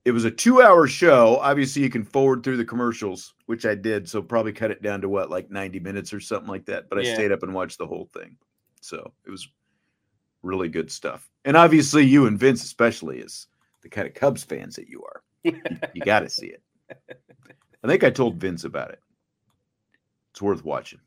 [0.06, 1.38] it was a two hour show.
[1.42, 4.08] Obviously, you can forward through the commercials, which I did.
[4.08, 6.90] So probably cut it down to what, like 90 minutes or something like that.
[6.90, 8.38] But I stayed up and watched the whole thing.
[8.80, 9.50] So it was
[10.44, 11.30] really good stuff.
[11.44, 13.48] And obviously, you and Vince, especially, is
[13.90, 15.22] the kind of Cubs fans that you are.
[15.44, 15.62] You,
[15.94, 16.62] you got to see it.
[17.84, 19.00] I think I told Vince about it.
[20.32, 21.00] It's worth watching.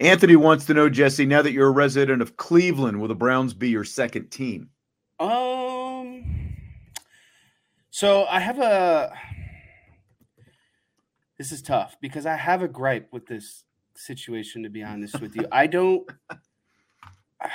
[0.00, 3.52] Anthony wants to know, Jesse, now that you're a resident of Cleveland, will the Browns
[3.52, 4.70] be your second team?
[5.20, 6.54] Um.
[7.90, 9.12] So I have a.
[11.36, 13.64] This is tough because I have a gripe with this
[13.96, 14.62] situation.
[14.62, 16.08] To be honest with you, I don't.
[17.40, 17.50] I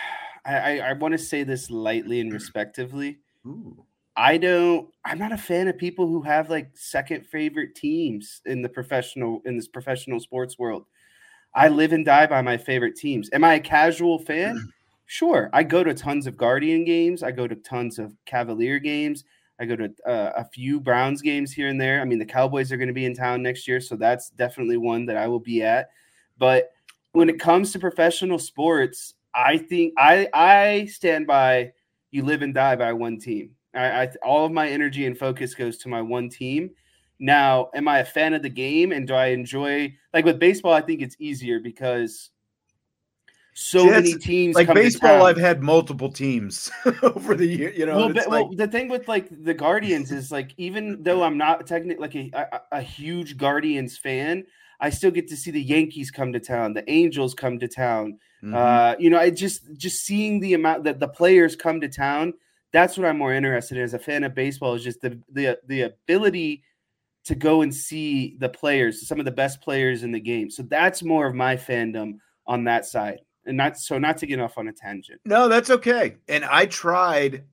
[0.46, 3.20] I, I want to say this lightly and respectively.
[3.46, 3.86] Ooh.
[4.16, 4.90] I don't.
[5.06, 9.42] I'm not a fan of people who have like second favorite teams in the professional
[9.46, 10.86] in this professional sports world.
[11.56, 13.30] I live and die by my favorite teams.
[13.34, 14.70] Am I a casual fan?
[15.06, 15.50] Sure.
[15.54, 17.24] I go to tons of Guardian games.
[17.24, 19.26] I go to tons of Cavalier games.
[19.60, 22.02] I go to uh, a few Browns games here and there.
[22.02, 24.78] I mean, the Cowboys are going to be in town next year, so that's definitely
[24.78, 25.90] one that I will be at.
[26.38, 26.72] But
[27.12, 31.74] when it comes to professional sports, I think I I stand by
[32.12, 33.52] you live and die by one team.
[33.74, 36.72] I, I all of my energy and focus goes to my one team.
[37.20, 40.74] Now, am I a fan of the game and do I enjoy like with baseball?
[40.74, 42.32] I think it's easier because
[43.54, 45.24] so See, many teams Like baseball.
[45.24, 46.72] I've had multiple teams
[47.04, 47.74] over the year.
[47.76, 51.04] You know, well, but, like, well, the thing with like the Guardians is like even
[51.04, 54.46] though I'm not technically like a, a, a huge Guardians fan,
[54.82, 58.18] I still get to see the Yankees come to town, the Angels come to town.
[58.44, 58.56] mhm.
[58.56, 62.34] Uh, you know, I just just seeing the amount that the players come to town.
[62.74, 64.74] That's what I'm more interested in as a fan of baseball.
[64.74, 66.64] Is just the the the ability
[67.26, 70.50] to go and see the players, some of the best players in the game.
[70.50, 72.18] So that's more of my fandom
[72.48, 75.22] on that side, and not so not to get off on a tangent.
[75.24, 76.18] No, that's okay.
[76.28, 77.44] And I tried,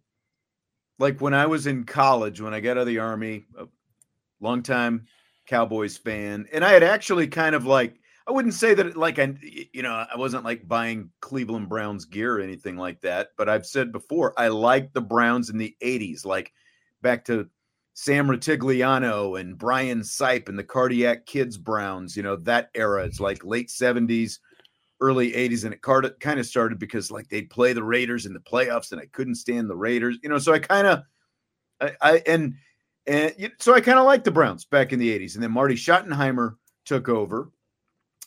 [0.98, 3.66] like when I was in college, when I got out of the army, a
[4.40, 5.06] long time
[5.48, 9.34] Cowboys fan, and I had actually kind of like I wouldn't say that like I
[9.72, 13.66] you know I wasn't like buying Cleveland Browns gear or anything like that, but I've
[13.66, 16.52] said before I liked the Browns in the '80s, like
[17.02, 17.48] back to
[17.94, 22.16] Sam Rutigliano and Brian Sipe and the Cardiac Kids Browns.
[22.16, 23.04] You know that era.
[23.04, 24.38] It's like late '70s
[25.00, 25.80] early 80s and it
[26.20, 29.36] kind of started because like they'd play the Raiders in the playoffs and I couldn't
[29.36, 31.02] stand the Raiders, you know, so I kind of
[31.80, 32.54] I, I and
[33.08, 35.74] and so I kind of liked the Browns back in the 80s and then Marty
[35.74, 37.50] Schottenheimer took over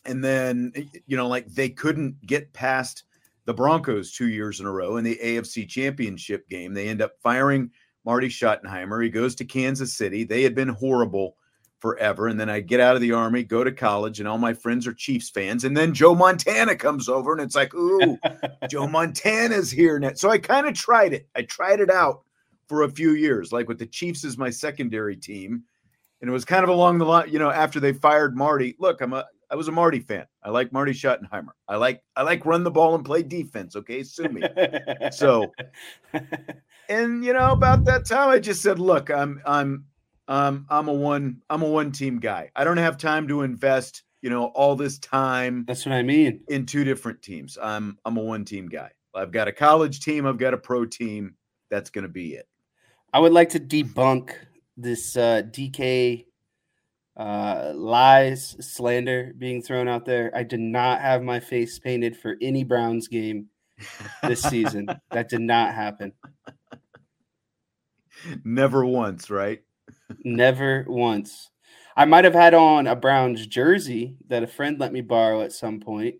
[0.04, 0.72] and then
[1.06, 3.04] you know like they couldn't get past
[3.44, 6.74] the Broncos 2 years in a row in the AFC Championship game.
[6.74, 7.70] They end up firing
[8.04, 9.02] Marty Schottenheimer.
[9.02, 10.24] He goes to Kansas City.
[10.24, 11.36] They had been horrible
[11.82, 12.28] forever.
[12.28, 14.86] And then I get out of the army, go to college, and all my friends
[14.86, 15.64] are Chiefs fans.
[15.64, 18.16] And then Joe Montana comes over, and it's like, ooh,
[18.70, 20.12] Joe Montana's here now.
[20.14, 21.28] So I kind of tried it.
[21.34, 22.22] I tried it out
[22.68, 25.64] for a few years, like with the Chiefs as my secondary team.
[26.20, 28.76] And it was kind of along the line, you know, after they fired Marty.
[28.78, 30.24] Look, I'm a I was a Marty fan.
[30.42, 31.50] I like Marty Schottenheimer.
[31.68, 33.74] I like I like run the ball and play defense.
[33.76, 34.42] Okay, sue me.
[35.10, 35.52] So
[36.88, 39.84] and you know about that time i just said look i'm i'm
[40.28, 44.02] um i'm a one i'm a one team guy i don't have time to invest
[44.20, 46.40] you know all this time that's what I mean.
[46.48, 50.26] in two different teams i'm i'm a one team guy i've got a college team
[50.26, 51.36] i've got a pro team
[51.70, 52.46] that's going to be it
[53.12, 54.34] I would like to debunk
[54.76, 56.26] this uh, DK
[57.16, 60.30] uh, lies, slander being thrown out there.
[60.34, 63.48] I did not have my face painted for any Browns game
[64.22, 64.88] this season.
[65.10, 66.12] that did not happen.
[68.44, 69.62] never once right
[70.24, 71.50] Never once.
[71.96, 75.52] I might have had on a Browns jersey that a friend let me borrow at
[75.52, 76.16] some point,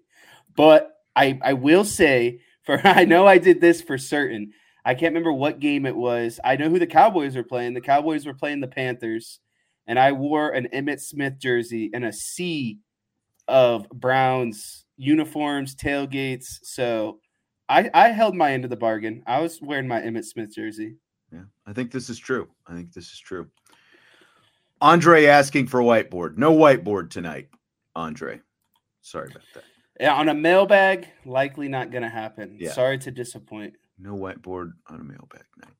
[0.57, 4.53] but I I will say for I know I did this for certain.
[4.85, 6.41] I can't remember what game it was.
[6.45, 7.75] I know who the Cowboys were playing.
[7.75, 9.39] The Cowboys were playing the Panthers,
[9.87, 12.79] and I wore an Emmitt Smith jersey and a sea
[13.49, 16.59] of Browns uniforms, tailgates.
[16.63, 17.21] So
[17.69, 19.23] I I held my end of the bargain.
[19.27, 20.97] I was wearing my Emmitt Smith jersey.
[21.33, 23.47] yeah i think this is true i think this is true
[24.83, 26.37] Andre asking for whiteboard.
[26.37, 27.49] No whiteboard tonight,
[27.95, 28.41] Andre.
[29.01, 29.63] Sorry about that.
[30.01, 32.57] Yeah, on a mailbag, likely not going to happen.
[32.59, 32.73] Yeah.
[32.73, 33.75] Sorry to disappoint.
[34.03, 35.75] No whiteboard on a mailbag night.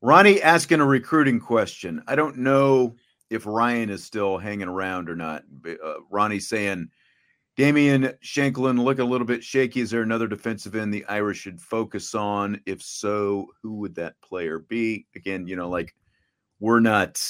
[0.00, 2.02] Ronnie asking a recruiting question.
[2.06, 2.96] I don't know
[3.30, 5.44] if Ryan is still hanging around or not.
[5.66, 6.88] Uh, Ronnie saying,
[7.56, 9.80] Damian Shanklin look a little bit shaky.
[9.80, 12.60] Is there another defensive end the Irish should focus on?
[12.66, 15.06] If so, who would that player be?
[15.14, 15.94] Again, you know, like
[16.60, 17.22] we're not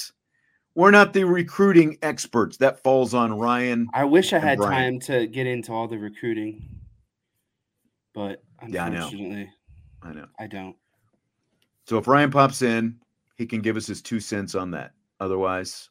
[0.73, 2.57] we're not the recruiting experts.
[2.57, 3.87] That falls on Ryan.
[3.93, 4.93] I wish I had Brian.
[4.93, 6.67] time to get into all the recruiting,
[8.13, 9.09] but Yeah,
[10.05, 10.27] I know.
[10.39, 10.75] I don't.
[11.85, 12.95] So if Ryan pops in,
[13.37, 14.93] he can give us his two cents on that.
[15.19, 15.89] Otherwise,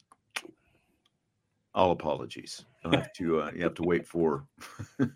[1.75, 2.65] all apologies.
[2.83, 4.47] You'll have to uh, you have to wait for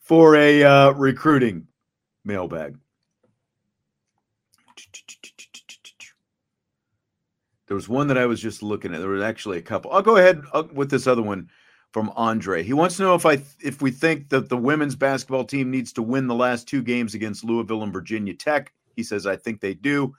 [0.00, 1.66] for a uh, recruiting
[2.24, 2.78] mailbag.
[7.66, 9.00] There was one that I was just looking at.
[9.00, 9.92] There was actually a couple.
[9.92, 11.48] I'll go ahead uh, with this other one
[11.92, 12.62] from Andre.
[12.62, 15.92] He wants to know if I if we think that the women's basketball team needs
[15.94, 18.72] to win the last two games against Louisville and Virginia Tech.
[18.96, 20.14] He says I think they do.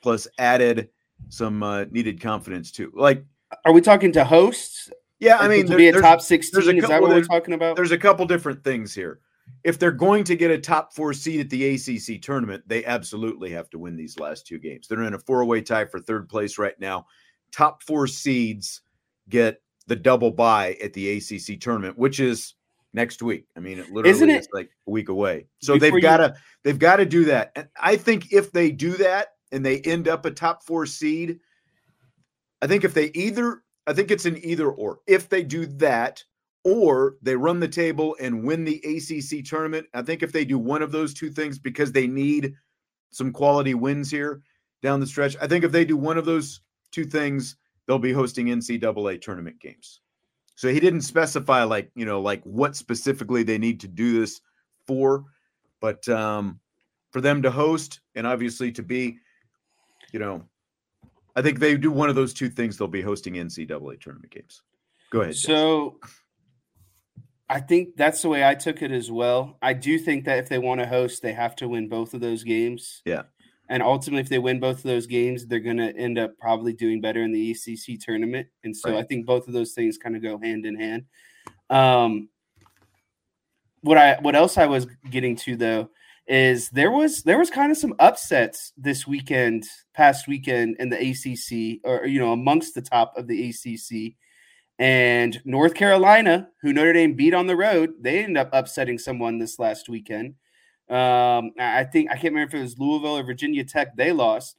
[0.00, 0.90] Plus added
[1.28, 2.92] some uh, needed confidence too.
[2.94, 3.24] Like
[3.64, 4.90] Are we talking to hosts?
[5.18, 6.78] yeah, I mean to be a top there's a sixteen.
[6.78, 7.76] Is that what we're talking about?
[7.76, 9.20] there's a couple different things here.
[9.64, 13.50] If they're going to get a top four seed at the ACC tournament, they absolutely
[13.50, 14.86] have to win these last two games.
[14.86, 17.06] They're in a four way tie for third place right now.
[17.50, 18.82] Top four seeds
[19.28, 22.54] get the double bye at the ACC tournament, which is
[22.92, 23.46] next week.
[23.56, 25.46] I mean, it literally Isn't it- is like a week away.
[25.60, 27.52] So Before they've got to they've got to do that.
[27.56, 31.40] And I think if they do that and they end up a top four seed,
[32.62, 34.98] I think if they either I think it's an either or.
[35.06, 36.22] If they do that,
[36.64, 39.86] or they run the table and win the ACC tournament.
[39.94, 42.52] I think if they do one of those two things because they need
[43.10, 44.42] some quality wins here
[44.82, 46.60] down the stretch, I think if they do one of those
[46.92, 47.56] two things,
[47.88, 50.00] they'll be hosting NCAA tournament games.
[50.54, 54.40] So he didn't specify like, you know, like what specifically they need to do this
[54.86, 55.24] for,
[55.80, 56.60] but um
[57.10, 59.18] for them to host and obviously to be,
[60.12, 60.44] you know,
[61.34, 64.62] I think they do one of those two things, they'll be hosting NCAA tournament games.
[65.10, 65.34] Go ahead.
[65.34, 65.42] Jess.
[65.42, 65.98] So
[67.48, 69.56] I think that's the way I took it as well.
[69.62, 72.20] I do think that if they want to host, they have to win both of
[72.20, 73.00] those games.
[73.06, 73.22] Yeah.
[73.68, 76.72] And ultimately, if they win both of those games, they're going to end up probably
[76.72, 78.48] doing better in the ACC tournament.
[78.64, 79.00] And so Right.
[79.00, 81.04] I think both of those things kind of go hand in hand.
[81.68, 82.28] Um,
[83.82, 85.90] what I what else I was getting to though
[86.26, 90.96] is there was there was kind of some upsets this weekend, past weekend in the
[90.96, 94.14] ACC, or you know amongst the top of the ACC.
[94.78, 99.38] And North Carolina, who Notre Dame beat on the road, they ended up upsetting someone
[99.38, 100.34] this last weekend.
[100.90, 103.96] Um, I think I can't remember if it was Louisville or Virginia Tech.
[103.96, 104.56] They lost.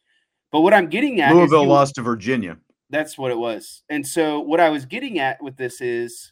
[0.51, 2.57] But what I'm getting at, is Louisville you- lost to Virginia.
[2.91, 3.83] That's what it was.
[3.89, 6.31] And so what I was getting at with this is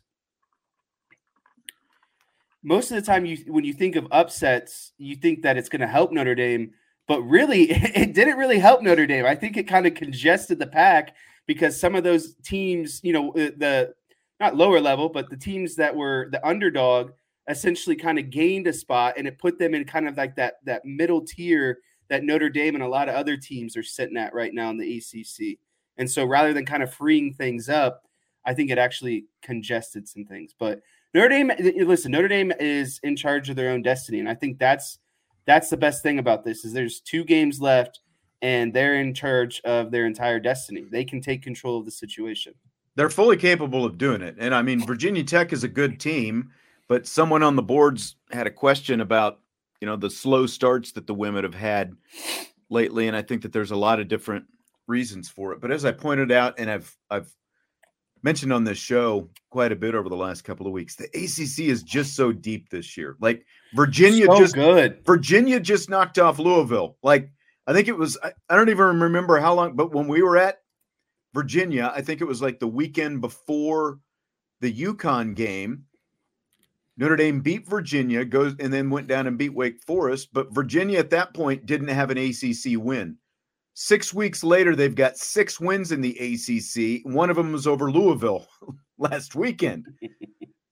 [2.63, 5.81] most of the time you when you think of upsets, you think that it's going
[5.81, 6.71] to help Notre Dame,
[7.07, 9.25] but really it didn't really help Notre Dame.
[9.25, 13.29] I think it kind of congested the pack because some of those teams, you know,
[13.31, 13.93] uh, the
[14.39, 17.12] not lower level, but the teams that were the underdog
[17.49, 20.55] essentially kind of gained a spot and it put them in kind of like that
[20.65, 21.79] that middle tier
[22.10, 24.77] that Notre Dame and a lot of other teams are sitting at right now in
[24.77, 25.60] the ACC.
[25.97, 28.03] And so rather than kind of freeing things up,
[28.45, 30.53] I think it actually congested some things.
[30.57, 30.81] But
[31.13, 34.29] Notre Dame, eh, eh, listen, Notre Dame is in charge of their own destiny, and
[34.29, 34.99] I think that's
[35.45, 38.01] that's the best thing about this is there's two games left,
[38.41, 40.86] and they're in charge of their entire destiny.
[40.89, 42.53] They can take control of the situation.
[42.95, 44.36] They're fully capable of doing it.
[44.39, 46.51] And I mean, Virginia Tech is a good team,
[46.88, 49.39] but someone on the boards had a question about,
[49.82, 51.93] you know, the slow starts that the women have had
[52.69, 53.08] lately.
[53.08, 54.45] And I think that there's a lot of different
[54.88, 55.62] reasons for it.
[55.62, 57.32] But as I pointed out, and I've I've
[58.23, 61.69] mentioned on this show quite a bit over the last couple of weeks, the ACC
[61.69, 63.15] is just so deep this year.
[63.19, 65.06] Like Virginia so just good.
[65.06, 66.97] Virginia just knocked off Louisville.
[67.04, 67.32] Like
[67.67, 70.38] I think it was I, I don't even remember how long, but when we were
[70.38, 70.62] at
[71.34, 74.00] Virginia, I think it was like the weekend before
[74.62, 75.83] the UConn game.
[76.98, 80.98] Notre Dame beat Virginia, goes and then went down and beat Wake Forest, but Virginia
[80.98, 83.17] at that point didn't have an ACC win.
[83.75, 87.06] Six weeks later, they've got six wins in the ACC.
[87.06, 88.48] One of them was over Louisville
[88.98, 89.85] last weekend.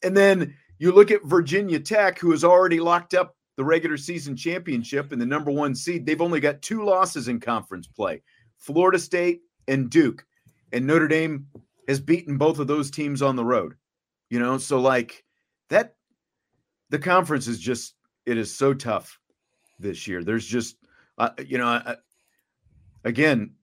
[0.03, 4.35] and then you look at Virginia Tech, who has already locked up the regular season
[4.35, 6.05] championship and the number one seed.
[6.05, 8.21] They've only got two losses in conference play
[8.57, 10.25] Florida State and Duke.
[10.71, 11.45] And Notre Dame
[11.87, 13.75] has beaten both of those teams on the road.
[14.29, 15.23] You know, so like
[15.69, 15.94] that,
[16.89, 19.19] the conference is just, it is so tough
[19.79, 20.23] this year.
[20.23, 20.77] There's just,
[21.17, 21.95] uh, you know, I,
[23.03, 23.53] again,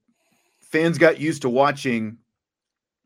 [0.59, 2.17] fans got used to watching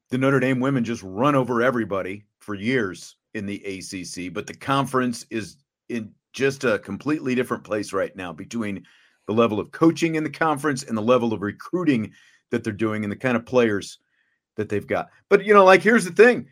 [0.09, 4.53] the Notre Dame women just run over everybody for years in the ACC, but the
[4.53, 5.57] conference is
[5.89, 8.83] in just a completely different place right now between
[9.25, 12.11] the level of coaching in the conference and the level of recruiting
[12.51, 13.99] that they're doing and the kind of players
[14.55, 15.09] that they've got.
[15.29, 16.47] But you know, like here's the thing.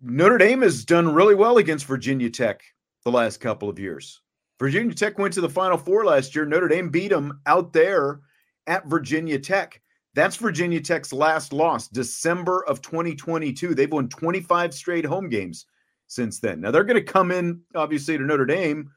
[0.00, 2.62] Notre Dame has done really well against Virginia Tech
[3.04, 4.20] the last couple of years.
[4.58, 6.44] Virginia Tech went to the Final Four last year.
[6.44, 8.20] Notre Dame beat them out there
[8.66, 9.80] at Virginia Tech.
[10.14, 13.74] That's Virginia Tech's last loss, December of 2022.
[13.74, 15.66] They've won 25 straight home games
[16.06, 16.60] since then.
[16.60, 18.90] Now they're going to come in, obviously, to Notre Dame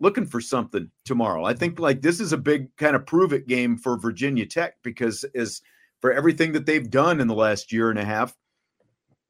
[0.00, 1.44] looking for something tomorrow.
[1.44, 4.74] I think like this is a big kind of prove it game for Virginia Tech
[4.82, 5.60] because as
[6.00, 8.36] for everything that they've done in the last year and a half,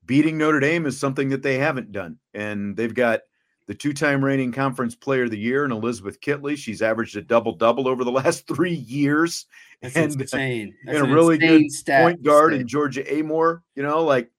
[0.07, 2.19] beating Notre Dame is something that they haven't done.
[2.35, 3.21] And they've got
[3.67, 6.57] the two-time reigning conference player of the year and Elizabeth Kitley.
[6.57, 9.47] She's averaged a double-double over the last three years.
[9.83, 10.75] That's and, uh, insane.
[10.85, 12.61] That's and a an really good stat point guard stat.
[12.61, 13.63] in Georgia Amoore.
[13.75, 14.31] You know, like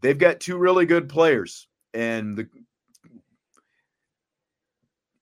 [0.00, 1.68] they've got two really good players.
[1.94, 2.48] And the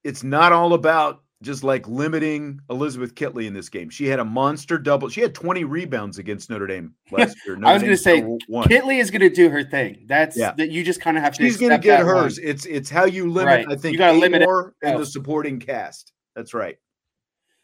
[0.05, 3.91] it's not all about just like limiting Elizabeth Kitley in this game.
[3.91, 5.09] She had a monster double.
[5.09, 7.59] She had 20 rebounds against Notre Dame last year.
[7.63, 8.23] I was going to say.
[8.23, 10.07] Kitley is going to do her thing.
[10.07, 10.53] That's Yeah.
[10.57, 11.43] that you just kind of have to.
[11.43, 12.39] She's going to get hers.
[12.39, 13.67] It's it's how you limit.
[13.67, 13.67] Right.
[13.71, 16.13] I think You gotta limit Amoore and the supporting cast.
[16.35, 16.77] That's right.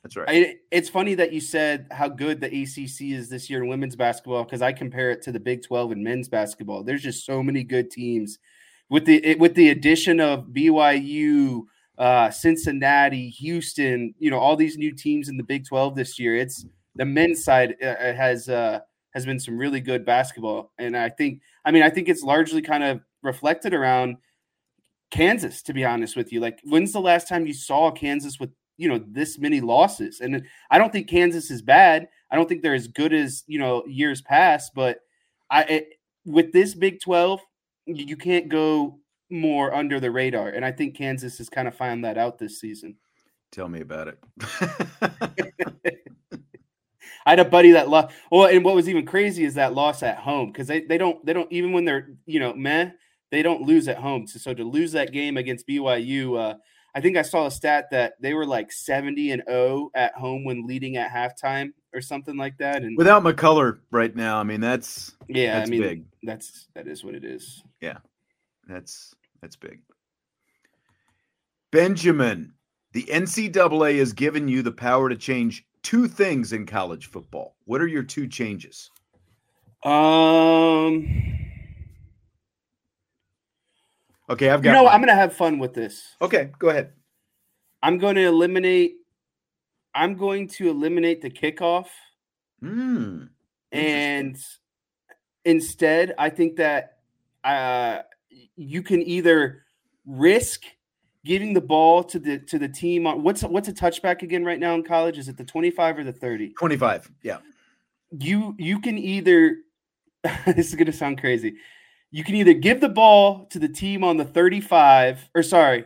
[0.03, 0.29] That's right.
[0.29, 3.97] I, it's funny that you said how good the ACC is this year in women's
[3.97, 6.85] basketball because I compare it to the Big 12 in men's basketball.
[6.85, 8.39] There's just so many good teams
[8.89, 11.65] with the with the addition of BYU,
[12.01, 14.15] uh, Cincinnati, Houston.
[14.19, 16.35] You know all these new teams in the Big 12 this year.
[16.35, 16.65] It's
[16.97, 18.81] the men's side uh, uh, has uh,
[19.15, 22.63] has been some really good basketball, and I think I mean I think it's largely
[22.63, 24.17] kind of reflected around
[25.11, 25.63] Kansas.
[25.63, 28.89] To be honest with you, like when's the last time you saw Kansas with you
[28.89, 32.73] know this many losses and i don't think kansas is bad i don't think they're
[32.73, 35.01] as good as you know years past but
[35.51, 35.89] i it,
[36.25, 37.41] with this big 12
[37.85, 38.99] you you can't go
[39.31, 42.61] more under the radar and i think kansas has kind of found that out this
[42.61, 42.97] season
[43.53, 44.19] Tell me about it.
[47.27, 50.03] i had a buddy that lost well and what was even crazy is that loss
[50.03, 52.91] at home because they, they don't they don't even when they're you know meh
[53.31, 56.55] they don't lose at home so, so to lose that game against byu uh
[56.95, 60.45] I think I saw a stat that they were like 70 and 0 at home
[60.45, 62.83] when leading at halftime or something like that.
[62.83, 66.05] And Without McCullar right now, I mean that's yeah, that's I mean big.
[66.23, 67.63] that's that is what it is.
[67.81, 67.99] Yeah,
[68.67, 69.81] that's that's big.
[71.73, 72.55] Benjamin,
[72.93, 77.57] the NCAA has given you the power to change two things in college football.
[77.65, 78.91] What are your two changes?
[79.85, 81.07] Um
[84.29, 84.73] Okay, I've you got.
[84.73, 84.87] know.
[84.89, 86.17] I'm gonna have fun with this.
[86.23, 86.93] okay, go ahead.
[87.83, 88.97] I'm gonna eliminate
[89.95, 91.87] I'm going to eliminate the kickoff
[92.61, 93.25] Hmm.
[93.73, 94.37] and
[95.45, 96.99] instead I think that
[97.43, 98.01] uh
[98.57, 99.65] you can either
[100.07, 100.65] risk
[101.25, 104.59] giving the ball to the to the team on what's what's a touchback again right
[104.59, 107.11] now in college is it the 25 or the 30 25.
[107.23, 107.39] Yeah.
[108.19, 109.57] you you can either
[110.47, 111.57] this is going to sound crazy
[112.11, 115.85] you can either give the ball to the team on the 35 or sorry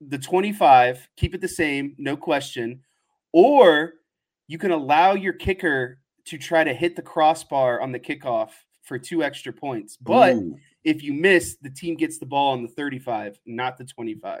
[0.00, 2.80] the 25 keep it the same no question
[3.32, 3.94] or
[4.46, 8.50] you can allow your kicker to try to hit the crossbar on the kickoff
[8.82, 10.58] for two extra points but Ooh.
[10.84, 14.40] If you miss the team gets the ball on the 35 not the 25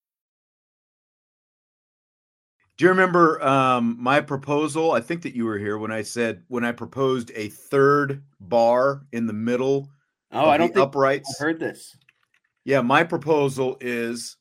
[2.81, 4.93] Do you remember um, my proposal?
[4.93, 9.05] I think that you were here when I said when I proposed a third bar
[9.11, 9.87] in the middle
[10.31, 11.35] oh of i don't the think uprights.
[11.39, 11.95] i've heard this
[12.65, 14.37] Yeah, my proposal is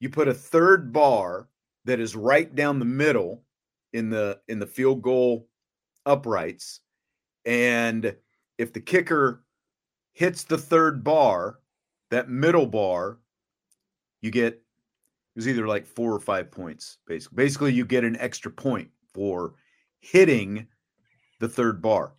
[0.00, 1.46] you put a third bar
[1.84, 3.44] that is right down the middle
[3.92, 5.46] in the in the field goal
[6.04, 6.80] uprights
[7.44, 8.12] and
[8.58, 9.44] if the kicker
[10.14, 11.60] hits the third bar,
[12.10, 13.18] that middle bar,
[14.20, 14.63] you get
[15.34, 17.36] it was either like 4 or 5 points basically.
[17.36, 19.54] Basically you get an extra point for
[20.00, 20.66] hitting
[21.40, 22.12] the third bar.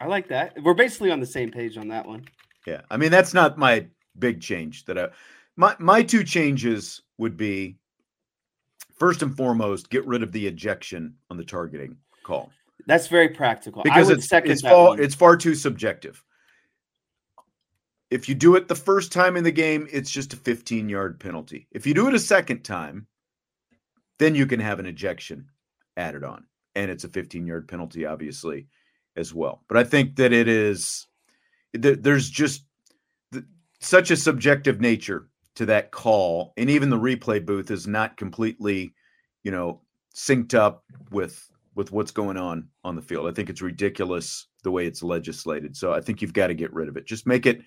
[0.00, 2.24] i like that we're basically on the same page on that one
[2.66, 2.82] Yeah.
[2.90, 3.86] I mean, that's not my
[4.18, 5.08] big change that I
[5.56, 7.78] my my two changes would be
[8.98, 12.50] first and foremost, get rid of the ejection on the targeting call.
[12.86, 13.82] That's very practical.
[13.82, 16.24] Because it's it's far, it's far too subjective.
[18.10, 21.20] If you do it the first time in the game, it's just a 15 yard
[21.20, 21.66] penalty.
[21.72, 23.06] If you do it a second time,
[24.18, 25.48] then you can have an ejection
[25.96, 26.46] added on.
[26.74, 28.68] And it's a 15 yard penalty, obviously,
[29.16, 29.62] as well.
[29.68, 31.06] But I think that it is,
[31.72, 32.64] there's just
[33.80, 36.52] such a subjective nature to that call.
[36.56, 38.94] And even the replay booth is not completely,
[39.42, 39.82] you know,
[40.14, 41.48] synced up with
[41.78, 43.28] with what's going on on the field.
[43.28, 45.76] I think it's ridiculous the way it's legislated.
[45.76, 47.06] So I think you've got to get rid of it.
[47.06, 47.60] Just make it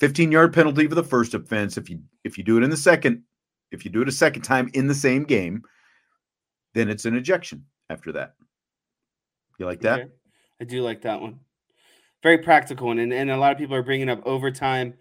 [0.00, 1.76] 15 yard penalty for the first offense.
[1.76, 3.22] If you if you do it in the second,
[3.70, 5.62] if you do it a second time in the same game,
[6.74, 8.34] then it's an ejection after that.
[9.58, 10.00] You like that?
[10.00, 10.10] Okay.
[10.60, 11.40] I do like that one.
[12.22, 12.98] Very practical one.
[12.98, 14.94] And, and a lot of people are bringing up overtime.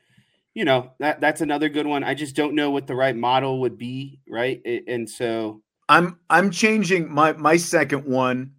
[0.53, 2.03] You know, that that's another good one.
[2.03, 4.61] I just don't know what the right model would be, right?
[4.87, 8.53] And so I'm I'm changing my my second one.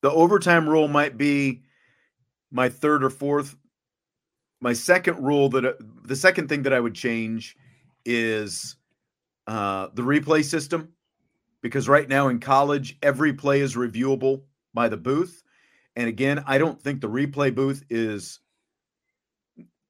[0.00, 1.62] The overtime rule might be
[2.50, 3.56] my third or fourth.
[4.62, 7.56] My second rule that the second thing that I would change
[8.04, 8.76] is
[9.48, 10.92] uh, the replay system
[11.62, 14.42] because right now in college, every play is reviewable
[14.72, 15.42] by the booth.
[15.96, 18.38] And again, I don't think the replay booth is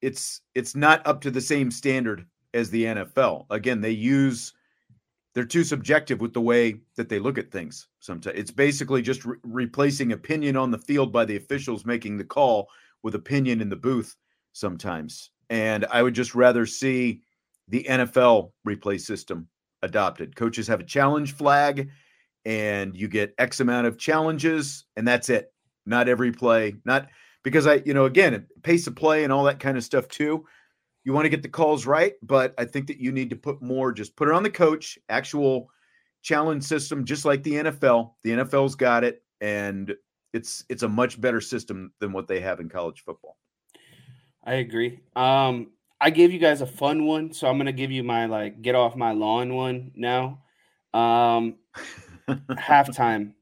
[0.01, 3.45] it's it's not up to the same standard as the NFL.
[3.51, 4.55] Again, they use
[5.35, 7.89] they're too subjective with the way that they look at things.
[8.01, 12.25] Sometimes it's basically just re- replacing opinion on the field by the officials making the
[12.25, 12.71] call
[13.03, 14.17] with opinion in the booth
[14.53, 15.31] sometimes.
[15.51, 17.21] And I would just rather see
[17.69, 19.49] the NFL replay system
[19.83, 20.37] adopted.
[20.37, 21.89] Coaches have a challenge flag
[22.45, 25.53] and you get X amount of challenges and that's it.
[25.85, 27.09] Not every play, not
[27.43, 30.45] because I, you know, again, pace of play and all that kind of stuff too.
[31.05, 33.61] You want to get the calls right, but I think that you need to put
[33.61, 35.69] more, just put it on the coach, actual
[36.23, 38.13] challenge system, just like the NFL.
[38.23, 39.93] The NFL's got it, and
[40.33, 43.37] it's it's a much better system than what they have in college football.
[44.45, 45.01] I agree.
[45.15, 45.69] Um,
[46.01, 48.75] I gave you guys a fun one, so I'm gonna give you my like get
[48.75, 50.41] off my lawn one now.
[50.93, 51.57] Um,
[52.29, 53.35] halftime.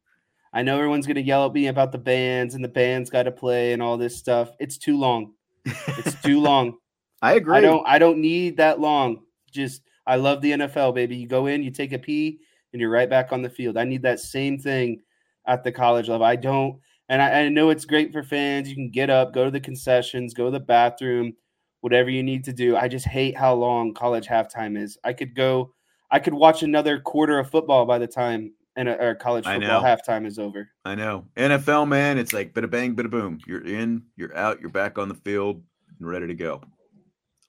[0.52, 3.32] I know everyone's gonna yell at me about the bands and the bands got to
[3.32, 4.50] play and all this stuff.
[4.58, 5.32] It's too long.
[5.64, 6.76] It's too long.
[7.22, 7.56] I agree.
[7.56, 7.86] I don't.
[7.86, 9.22] I don't need that long.
[9.50, 11.16] Just I love the NFL, baby.
[11.16, 12.40] You go in, you take a pee,
[12.72, 13.76] and you're right back on the field.
[13.76, 15.00] I need that same thing
[15.46, 16.26] at the college level.
[16.26, 16.78] I don't.
[17.10, 18.70] And I, I know it's great for fans.
[18.70, 21.34] You can get up, go to the concessions, go to the bathroom
[21.80, 22.76] whatever you need to do.
[22.76, 24.98] I just hate how long college halftime is.
[25.04, 25.74] I could go,
[26.10, 29.82] I could watch another quarter of football by the time and uh, or college football
[29.82, 30.68] halftime is over.
[30.84, 33.38] I know NFL man, it's like bit of bang, bit of boom.
[33.46, 35.62] You're in, you're out, you're back on the field
[35.98, 36.62] and ready to go.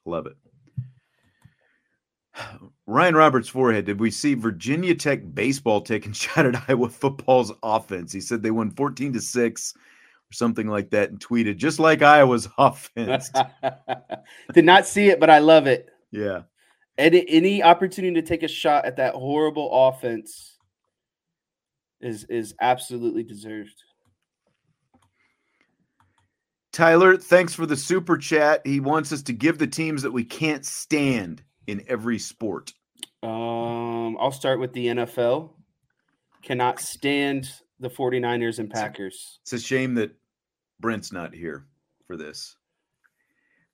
[0.04, 0.36] Love it.
[2.86, 3.84] Ryan Roberts' forehead.
[3.84, 8.12] Did we see Virginia Tech baseball taking shot at Iowa football's offense?
[8.12, 12.02] He said they won 14 to 6 or something like that and tweeted just like
[12.02, 13.30] Iowa's offense.
[14.52, 15.88] Did not see it, but I love it.
[16.10, 16.42] Yeah.
[16.98, 20.58] Any any opportunity to take a shot at that horrible offense
[22.02, 23.82] is is absolutely deserved.
[26.70, 28.60] Tyler, thanks for the super chat.
[28.66, 32.72] He wants us to give the teams that we can't stand in every sport.
[33.22, 35.50] Um, I'll start with the NFL.
[36.42, 37.48] Cannot stand
[37.78, 39.38] the 49ers and Packers.
[39.42, 40.12] It's a shame that
[40.80, 41.66] Brent's not here
[42.06, 42.56] for this.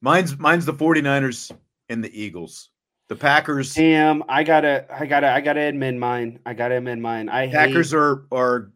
[0.01, 1.51] Mine's mine's the 49ers
[1.89, 2.71] and the Eagles.
[3.09, 3.75] The Packers.
[3.75, 6.41] Damn, I gotta, I gotta, I gotta admit mine.
[6.45, 7.29] I gotta admit mine.
[7.31, 7.97] I Packers hate...
[7.97, 8.71] are are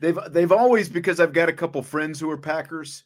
[0.00, 3.04] they've they've always because I've got a couple friends who are Packers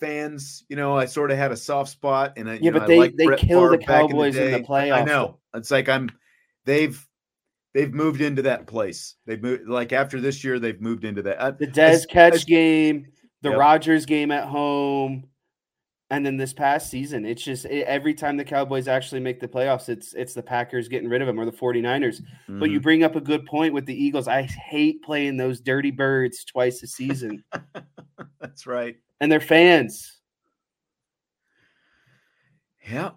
[0.00, 0.64] fans.
[0.68, 3.08] You know, I sort of had a soft spot, and I, yeah, but know, they
[3.08, 5.02] they kill the Cowboys in the, in the playoffs.
[5.02, 5.38] I know.
[5.54, 6.10] It's like I'm
[6.64, 7.04] they've
[7.74, 9.16] they've moved into that place.
[9.26, 11.58] They've moved like after this year, they've moved into that.
[11.58, 13.06] The Dez catch game
[13.42, 13.58] the yep.
[13.58, 15.24] Rodgers game at home,
[16.10, 19.48] and then this past season, it's just it, every time the Cowboys actually make the
[19.48, 21.82] playoffs, it's it's the Packers getting rid of them or the 49ers.
[22.20, 22.58] Mm-hmm.
[22.58, 22.82] But you mm-hmm.
[22.82, 24.28] bring up a good point with the Eagles.
[24.28, 27.44] I hate playing those dirty birds twice a season.
[28.40, 28.96] That's right.
[29.20, 30.20] And they're fans.
[32.88, 33.10] Yeah.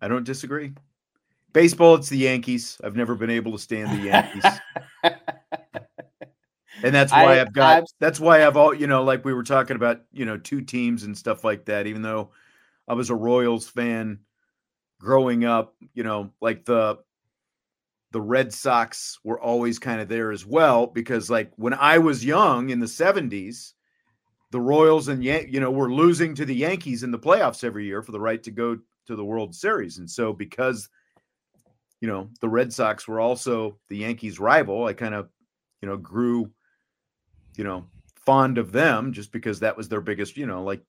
[0.00, 0.72] I don't disagree.
[1.52, 2.80] Baseball, it's the Yankees.
[2.82, 4.44] I've never been able to stand the Yankees.
[6.82, 9.34] and that's why I, have got I've, that's why I've all you know like we
[9.34, 11.86] were talking about you know two teams and stuff like that.
[11.86, 12.30] Even though
[12.88, 14.20] I was a Royals fan
[14.98, 16.98] growing up, you know, like the
[18.12, 22.24] the Red Sox were always kind of there as well because like when I was
[22.24, 23.72] young in the 70s,
[24.52, 27.84] the Royals and Yan- you know were losing to the Yankees in the playoffs every
[27.84, 29.98] year for the right to go to the World Series.
[29.98, 30.88] And so because
[32.00, 35.28] you know, the Red Sox were also the Yankees rival, I kind of
[35.80, 36.50] you know grew
[37.56, 37.86] you know,
[38.24, 40.82] fond of them just because that was their biggest, you know, like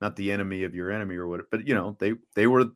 [0.00, 2.66] not the enemy of your enemy or what, but you know, they they were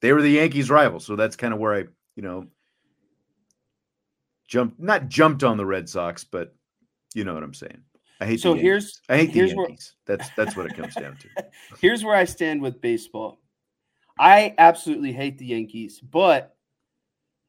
[0.00, 1.00] they were the Yankees rival.
[1.00, 1.84] So that's kind of where I,
[2.16, 2.46] you know,
[4.48, 6.54] jumped not jumped on the Red Sox, but
[7.14, 7.82] you know what I'm saying.
[8.20, 9.94] I hate so here's I hate here's the Yankees.
[10.04, 11.44] Where, that's that's what it comes down to.
[11.80, 13.40] Here's where I stand with baseball.
[14.18, 16.54] I absolutely hate the Yankees, but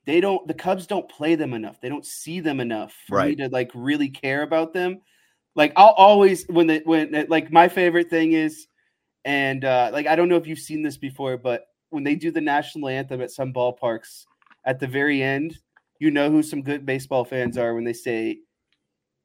[0.06, 1.82] they don't the Cubs don't play them enough.
[1.82, 3.30] They don't see them enough for right.
[3.30, 5.02] me to like really care about them.
[5.56, 8.68] Like I'll always when the when like my favorite thing is
[9.26, 12.32] and uh like I don't know if you've seen this before, but when they do
[12.32, 14.26] the national anthem at some ballparks
[14.66, 15.58] at the very end,
[16.00, 18.40] you know who some good baseball fans are when they say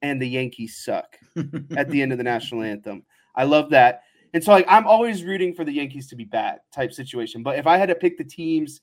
[0.02, 1.16] and the Yankees suck
[1.76, 3.04] at the end of the national anthem.
[3.34, 4.02] I love that.
[4.34, 7.42] And so like I'm always rooting for the Yankees to be bad type situation.
[7.42, 8.80] But if I had to pick the teams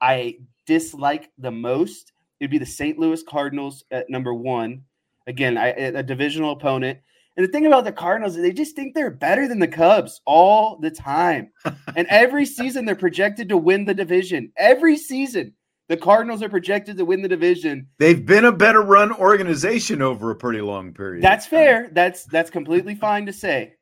[0.00, 2.98] I dislike the most, it'd be the St.
[2.98, 4.82] Louis Cardinals at number 1.
[5.28, 6.98] Again, I, a divisional opponent.
[7.36, 10.20] And the thing about the Cardinals is they just think they're better than the Cubs
[10.26, 11.50] all the time.
[11.96, 14.52] and every season they're projected to win the division.
[14.56, 15.54] Every season.
[15.92, 17.86] The Cardinals are projected to win the division.
[17.98, 21.22] They've been a better run organization over a pretty long period.
[21.22, 21.90] That's fair.
[21.92, 23.74] That's that's completely fine to say.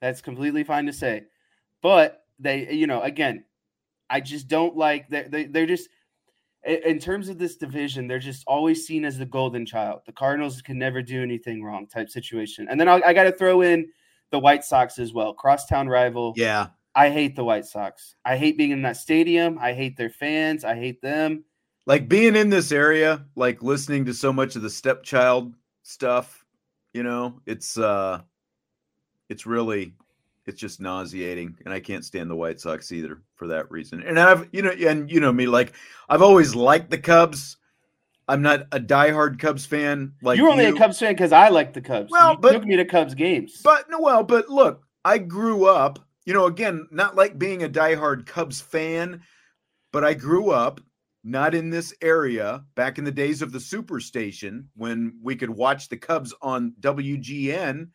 [0.00, 1.24] That's completely fine to say.
[1.82, 3.44] But they, you know, again,
[4.08, 5.90] I just don't like that they, they're just
[6.64, 10.00] in terms of this division, they're just always seen as the golden child.
[10.06, 12.66] The Cardinals can never do anything wrong type situation.
[12.70, 13.90] And then I'll, i got to throw in
[14.30, 16.32] the White Sox as well, crosstown rival.
[16.34, 16.68] Yeah.
[16.94, 18.16] I hate the White Sox.
[18.24, 19.58] I hate being in that stadium.
[19.60, 20.64] I hate their fans.
[20.64, 21.44] I hate them
[21.88, 26.44] like being in this area, like listening to so much of the stepchild stuff,
[26.92, 28.20] you know, it's uh
[29.30, 29.94] it's really
[30.46, 34.02] it's just nauseating and I can't stand the White Sox either for that reason.
[34.02, 35.72] And I've you know and you know me like
[36.10, 37.56] I've always liked the Cubs.
[38.28, 40.74] I'm not a diehard Cubs fan like You're only you.
[40.74, 42.10] a Cubs fan cuz I like the Cubs.
[42.10, 43.62] Well, you but, took me to Cubs games.
[43.64, 47.68] But no well, but look, I grew up, you know, again, not like being a
[47.68, 49.22] diehard Cubs fan,
[49.90, 50.82] but I grew up
[51.24, 55.88] not in this area back in the days of the superstation when we could watch
[55.88, 57.88] the Cubs on WGN,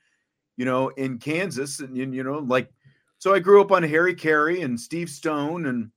[0.58, 1.80] you know, in Kansas.
[1.80, 2.70] And, you know, like,
[3.18, 5.90] so I grew up on Harry Caray and Steve Stone and,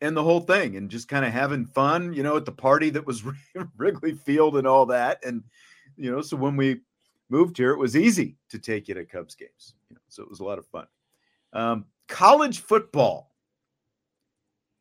[0.00, 2.90] and the whole thing and just kind of having fun, you know, at the party
[2.90, 3.24] that was
[3.76, 5.24] Wrigley Field and all that.
[5.24, 5.42] And,
[5.96, 6.80] you know, so when we
[7.30, 9.74] moved here, it was easy to take you to Cubs games.
[9.88, 10.86] You know, so it was a lot of fun.
[11.52, 13.32] Um, college football.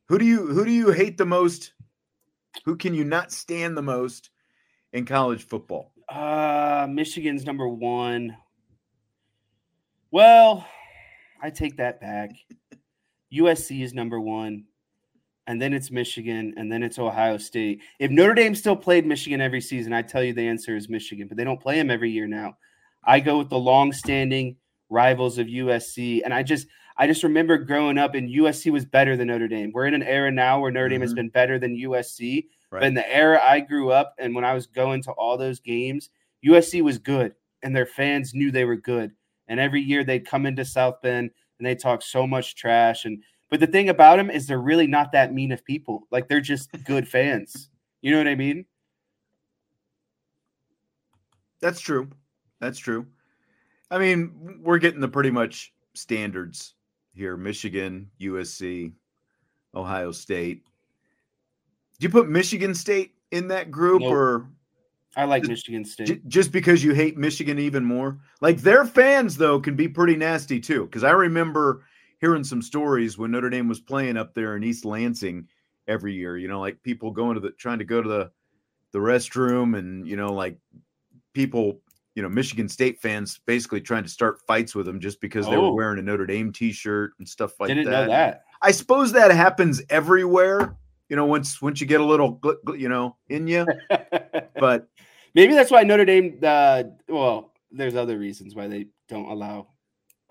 [0.09, 1.73] Who do you who do you hate the most
[2.65, 4.29] who can you not stand the most
[4.93, 5.91] in college football?
[6.09, 8.37] Uh, Michigan's number one.
[10.11, 10.65] Well,
[11.41, 12.31] I take that back.
[13.33, 14.63] USC is number one,
[15.47, 17.81] and then it's Michigan, and then it's Ohio State.
[17.99, 21.27] If Notre Dame still played Michigan every season, I tell you the answer is Michigan,
[21.27, 22.57] but they don't play them every year now.
[23.03, 24.55] I go with the long-standing
[24.89, 26.67] rivals of USC, and I just
[26.99, 29.71] I just remember growing up and USC was better than Notre Dame.
[29.71, 31.03] We're in an era now where Notre Dame mm-hmm.
[31.03, 32.45] has been better than USC.
[32.71, 32.79] Right.
[32.79, 35.59] But in the era I grew up and when I was going to all those
[35.59, 36.09] games,
[36.45, 39.11] USC was good and their fans knew they were good.
[39.47, 41.29] And every year they'd come into South Bend
[41.59, 43.05] and they talk so much trash.
[43.05, 46.07] And but the thing about them is they're really not that mean of people.
[46.11, 47.69] Like they're just good fans.
[48.01, 48.65] You know what I mean?
[51.61, 52.09] That's true.
[52.59, 53.05] That's true.
[53.89, 56.73] I mean, we're getting the pretty much standards
[57.17, 58.93] here Michigan, USC,
[59.75, 60.63] Ohio State.
[61.99, 64.11] Do you put Michigan State in that group nope.
[64.11, 64.49] or
[65.15, 66.27] I like just, Michigan State.
[66.27, 68.19] just because you hate Michigan even more?
[68.39, 71.83] Like their fans though can be pretty nasty too cuz I remember
[72.19, 75.47] hearing some stories when Notre Dame was playing up there in East Lansing
[75.87, 78.31] every year, you know, like people going to the trying to go to the
[78.91, 80.57] the restroom and you know like
[81.33, 81.81] people
[82.17, 85.51] you know, Michigan State fans basically trying to start fights with them just because oh.
[85.51, 85.73] they were oh.
[85.73, 87.91] wearing a Notre Dame T-shirt and stuff like Didn't that.
[87.91, 88.41] Know that.
[88.59, 90.75] I suppose that happens everywhere.
[91.09, 92.41] You know, once once you get a little,
[92.75, 93.67] you know, in you.
[94.59, 94.87] but
[95.35, 96.39] maybe that's why Notre Dame.
[96.41, 99.67] Uh, well, there's other reasons why they don't allow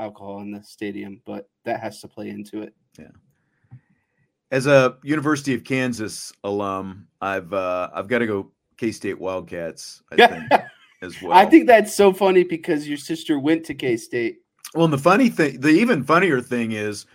[0.01, 2.75] alcohol in the stadium, but that has to play into it.
[2.99, 3.13] Yeah.
[4.51, 10.03] As a University of Kansas alum, I've uh, I've got to go K State Wildcats.
[10.11, 10.17] I
[10.51, 10.63] think
[11.03, 11.33] as well.
[11.33, 14.39] I think that's so funny because your sister went to K State.
[14.75, 17.07] Well, and the funny thing, the even funnier thing is,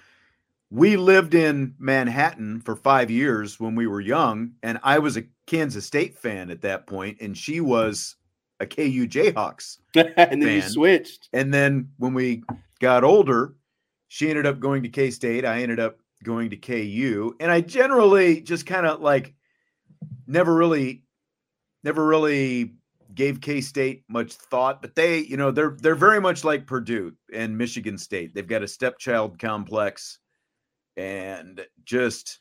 [0.70, 5.24] we lived in Manhattan for five years when we were young, and I was a
[5.46, 8.16] Kansas State fan at that point, and she was
[8.62, 9.80] a KU Jayhawks.
[9.96, 10.56] and then fan.
[10.56, 11.30] you switched.
[11.34, 12.44] And then when we
[12.80, 13.56] got older,
[14.08, 15.46] she ended up going to K State.
[15.46, 19.34] I ended up going to KU, and I generally just kind of like
[20.26, 21.04] never really,
[21.84, 22.76] never really
[23.16, 27.14] gave K State much thought, but they, you know, they're they're very much like Purdue
[27.34, 28.34] and Michigan State.
[28.34, 30.20] They've got a stepchild complex,
[30.98, 32.40] and just.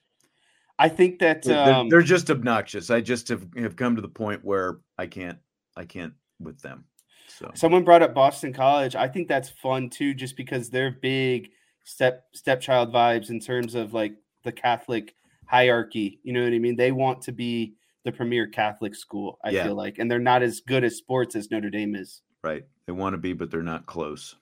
[0.78, 2.88] I think that they're, um, they're just obnoxious.
[2.88, 5.38] I just have, have come to the point where I can't
[5.76, 6.84] I can't with them.
[7.28, 8.96] So someone brought up Boston College.
[8.96, 11.50] I think that's fun too, just because they're big
[11.84, 15.14] step stepchild vibes in terms of like the Catholic
[15.46, 16.20] hierarchy.
[16.22, 16.76] You know what I mean?
[16.76, 17.74] They want to be
[18.05, 19.64] the premier Catholic school, I Yeah.
[19.64, 19.98] feel like.
[19.98, 22.22] And they're not as good at sports as Notre Dame is.
[22.42, 24.36] right, they want to be, but they're not close.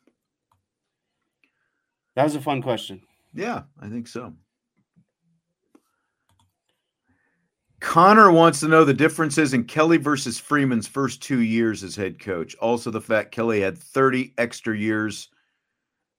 [2.15, 3.03] That was a fun question.
[3.35, 4.35] Yeah, I think so.
[7.81, 12.19] Connor wants to know the differences in Kelly versus Freeman's first two years as head
[12.19, 12.57] coach.
[12.57, 15.29] Also, the fact Kelly had 30 extra years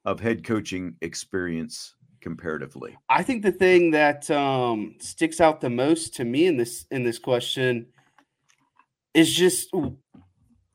[0.05, 2.97] of head coaching experience comparatively.
[3.09, 7.03] I think the thing that um, sticks out the most to me in this in
[7.03, 7.87] this question
[9.13, 9.71] is just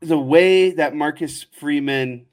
[0.01, 2.27] the way that Marcus Freeman,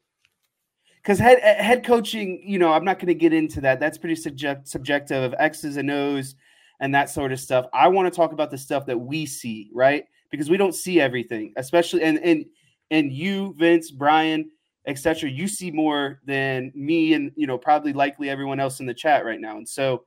[0.97, 3.79] because head head coaching, you know, I'm not going to get into that.
[3.79, 6.35] That's pretty subject, subjective of X's and O's
[6.79, 7.67] and that sort of stuff.
[7.73, 10.05] I want to talk about the stuff that we see, right?
[10.31, 12.45] Because we don't see everything, especially and and
[12.89, 14.49] and you, Vince, Brian,
[14.87, 15.29] etc.
[15.29, 19.25] You see more than me and you know probably likely everyone else in the chat
[19.25, 19.57] right now.
[19.57, 20.05] And so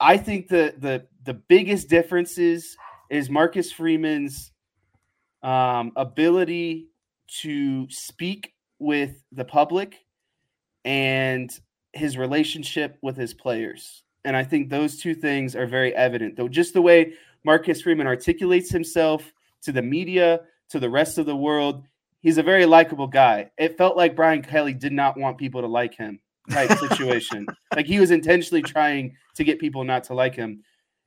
[0.00, 2.76] I think the the the biggest differences
[3.10, 4.52] is Marcus Freeman's
[5.42, 6.88] um, ability
[7.42, 9.96] to speak with the public
[10.84, 11.50] and
[11.92, 14.04] his relationship with his players.
[14.24, 16.48] And I think those two things are very evident, though.
[16.48, 19.32] Just the way Marcus Freeman articulates himself
[19.62, 20.40] to the media,
[20.70, 21.84] to the rest of the world,
[22.28, 23.50] he's a very likable guy.
[23.56, 26.20] It felt like Brian Kelly did not want people to like him
[26.50, 27.46] type situation.
[27.74, 30.62] like he was intentionally trying to get people not to like him.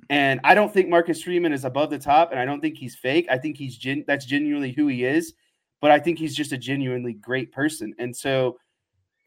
[0.10, 2.96] And I don't think Marcus Freeman is above the top, and I don't think he's
[2.96, 3.28] fake.
[3.30, 5.36] I think he's gen- that's genuinely who he is.
[5.80, 7.94] But I think he's just a genuinely great person.
[8.00, 8.58] And so,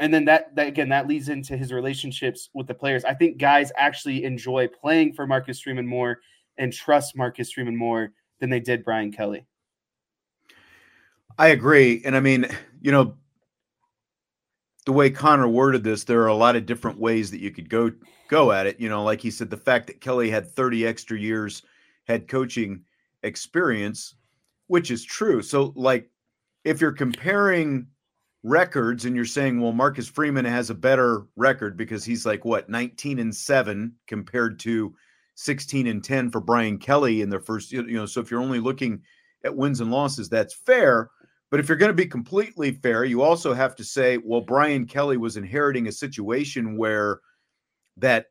[0.01, 3.05] and then that that again that leads into his relationships with the players.
[3.05, 6.19] I think guys actually enjoy playing for Marcus Freeman more
[6.59, 9.47] and trust Marcus Freeman more than they did Brian Kelly.
[11.39, 12.03] I agree.
[12.05, 12.47] And I mean,
[12.81, 13.17] you know,
[14.87, 17.69] the way Connor worded this, there are a lot of different ways that you could
[17.69, 17.91] go
[18.29, 18.79] go at it.
[18.81, 21.63] You know, like he said, the fact that Kelly had 30 extra years
[22.05, 22.83] head coaching
[23.23, 24.15] experience,
[24.67, 25.43] which is true.
[25.43, 26.11] So, like,
[26.65, 27.87] if you're comparing
[28.43, 32.69] records and you're saying, well, Marcus Freeman has a better record because he's like what
[32.69, 34.95] 19 and 7 compared to
[35.37, 38.61] 16 and 10 for Brian Kelly in their first, you know, so if you're only
[38.61, 39.01] looking
[39.45, 41.11] at wins and losses, that's fair.
[41.55, 44.87] But if you're going to be completely fair, you also have to say, well, Brian
[44.87, 47.21] Kelly was inheriting a situation where
[47.97, 48.27] that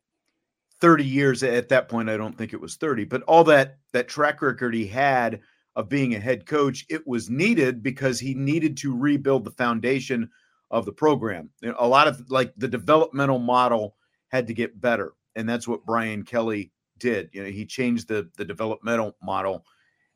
[0.82, 4.09] 30 years at that point, I don't think it was 30, but all that that
[4.09, 5.39] track record he had
[5.78, 10.30] of being a head coach, it was needed because he needed to rebuild the foundation
[10.69, 11.49] of the program.
[11.80, 13.95] A lot of like the developmental model
[14.32, 17.30] had to get better, and that's what Brian Kelly did.
[17.32, 19.63] You know, he changed the the developmental model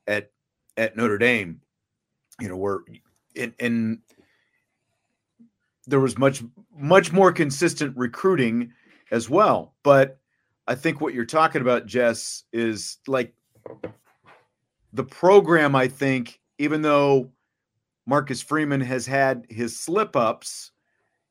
[0.07, 0.29] at
[0.75, 1.61] at Notre Dame.
[2.39, 2.79] You know, where
[3.35, 4.01] in, in
[5.87, 6.43] there was much
[6.77, 8.71] much more consistent recruiting
[9.11, 9.73] as well.
[9.83, 10.19] But
[10.67, 13.33] I think what you're talking about, Jess, is like
[14.93, 15.75] the program.
[15.75, 17.31] I think even though
[18.05, 20.71] Marcus Freeman has had his slip ups,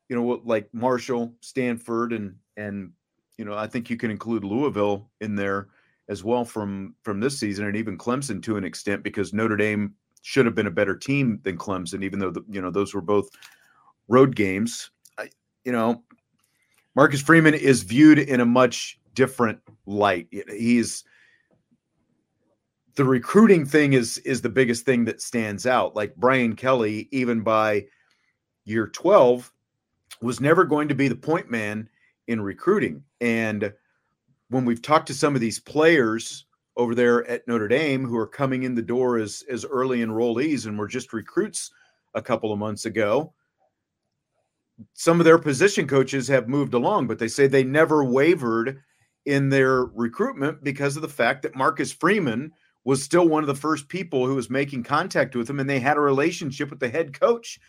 [0.09, 2.91] you know, like Marshall, Stanford, and and
[3.37, 5.67] you know, I think you can include Louisville in there
[6.09, 9.93] as well from from this season, and even Clemson to an extent because Notre Dame
[10.27, 12.99] should have been a better team than Clemson, even though the, you know those were
[12.99, 13.29] both
[14.09, 14.91] road games.
[15.17, 15.29] I,
[15.63, 16.03] you know,
[16.97, 20.27] Marcus Freeman is viewed in a much different light.
[20.49, 21.05] He's
[22.95, 25.95] the recruiting thing is is the biggest thing that stands out.
[25.95, 27.85] Like Brian Kelly, even by
[28.65, 29.49] year 12,
[30.21, 31.87] was never going to be the point man
[32.27, 33.01] in recruiting.
[33.21, 33.71] And
[34.49, 36.46] when we've talked to some of these players
[36.77, 40.67] over there at Notre Dame who are coming in the door as as early enrollees
[40.67, 41.71] and were just recruits
[42.13, 43.33] a couple of months ago,
[44.93, 48.81] some of their position coaches have moved along, but they say they never wavered
[49.25, 52.51] in their recruitment because of the fact that Marcus Freeman
[52.85, 55.79] was still one of the first people who was making contact with them and they
[55.79, 57.59] had a relationship with the head coach.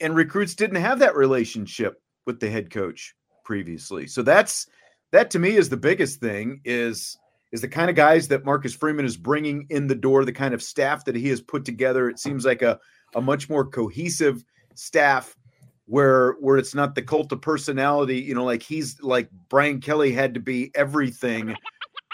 [0.00, 4.06] And recruits didn't have that relationship with the head coach previously.
[4.06, 4.68] So that's
[5.12, 7.18] that to me is the biggest thing is
[7.52, 10.54] is the kind of guys that Marcus Freeman is bringing in the door, the kind
[10.54, 12.08] of staff that he has put together.
[12.08, 12.78] It seems like a
[13.14, 14.44] a much more cohesive
[14.74, 15.36] staff
[15.86, 20.12] where where it's not the cult of personality, you know, like he's like Brian Kelly
[20.12, 21.54] had to be everything,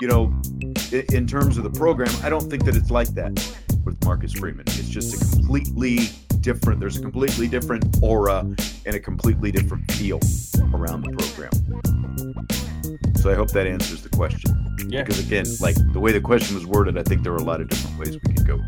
[0.01, 0.32] you know,
[1.12, 3.32] in terms of the program, I don't think that it's like that
[3.85, 4.64] with Marcus Freeman.
[4.68, 6.11] It's just a completely
[6.41, 6.78] different.
[6.78, 8.41] There's a completely different aura
[8.87, 10.20] and a completely different feel
[10.72, 12.64] around the program.
[13.25, 14.55] So I hope that answers the question.
[14.87, 15.03] Yeah.
[15.03, 17.62] Because again, like the way the question was worded, I think there are a lot
[17.62, 18.61] of different ways we could go.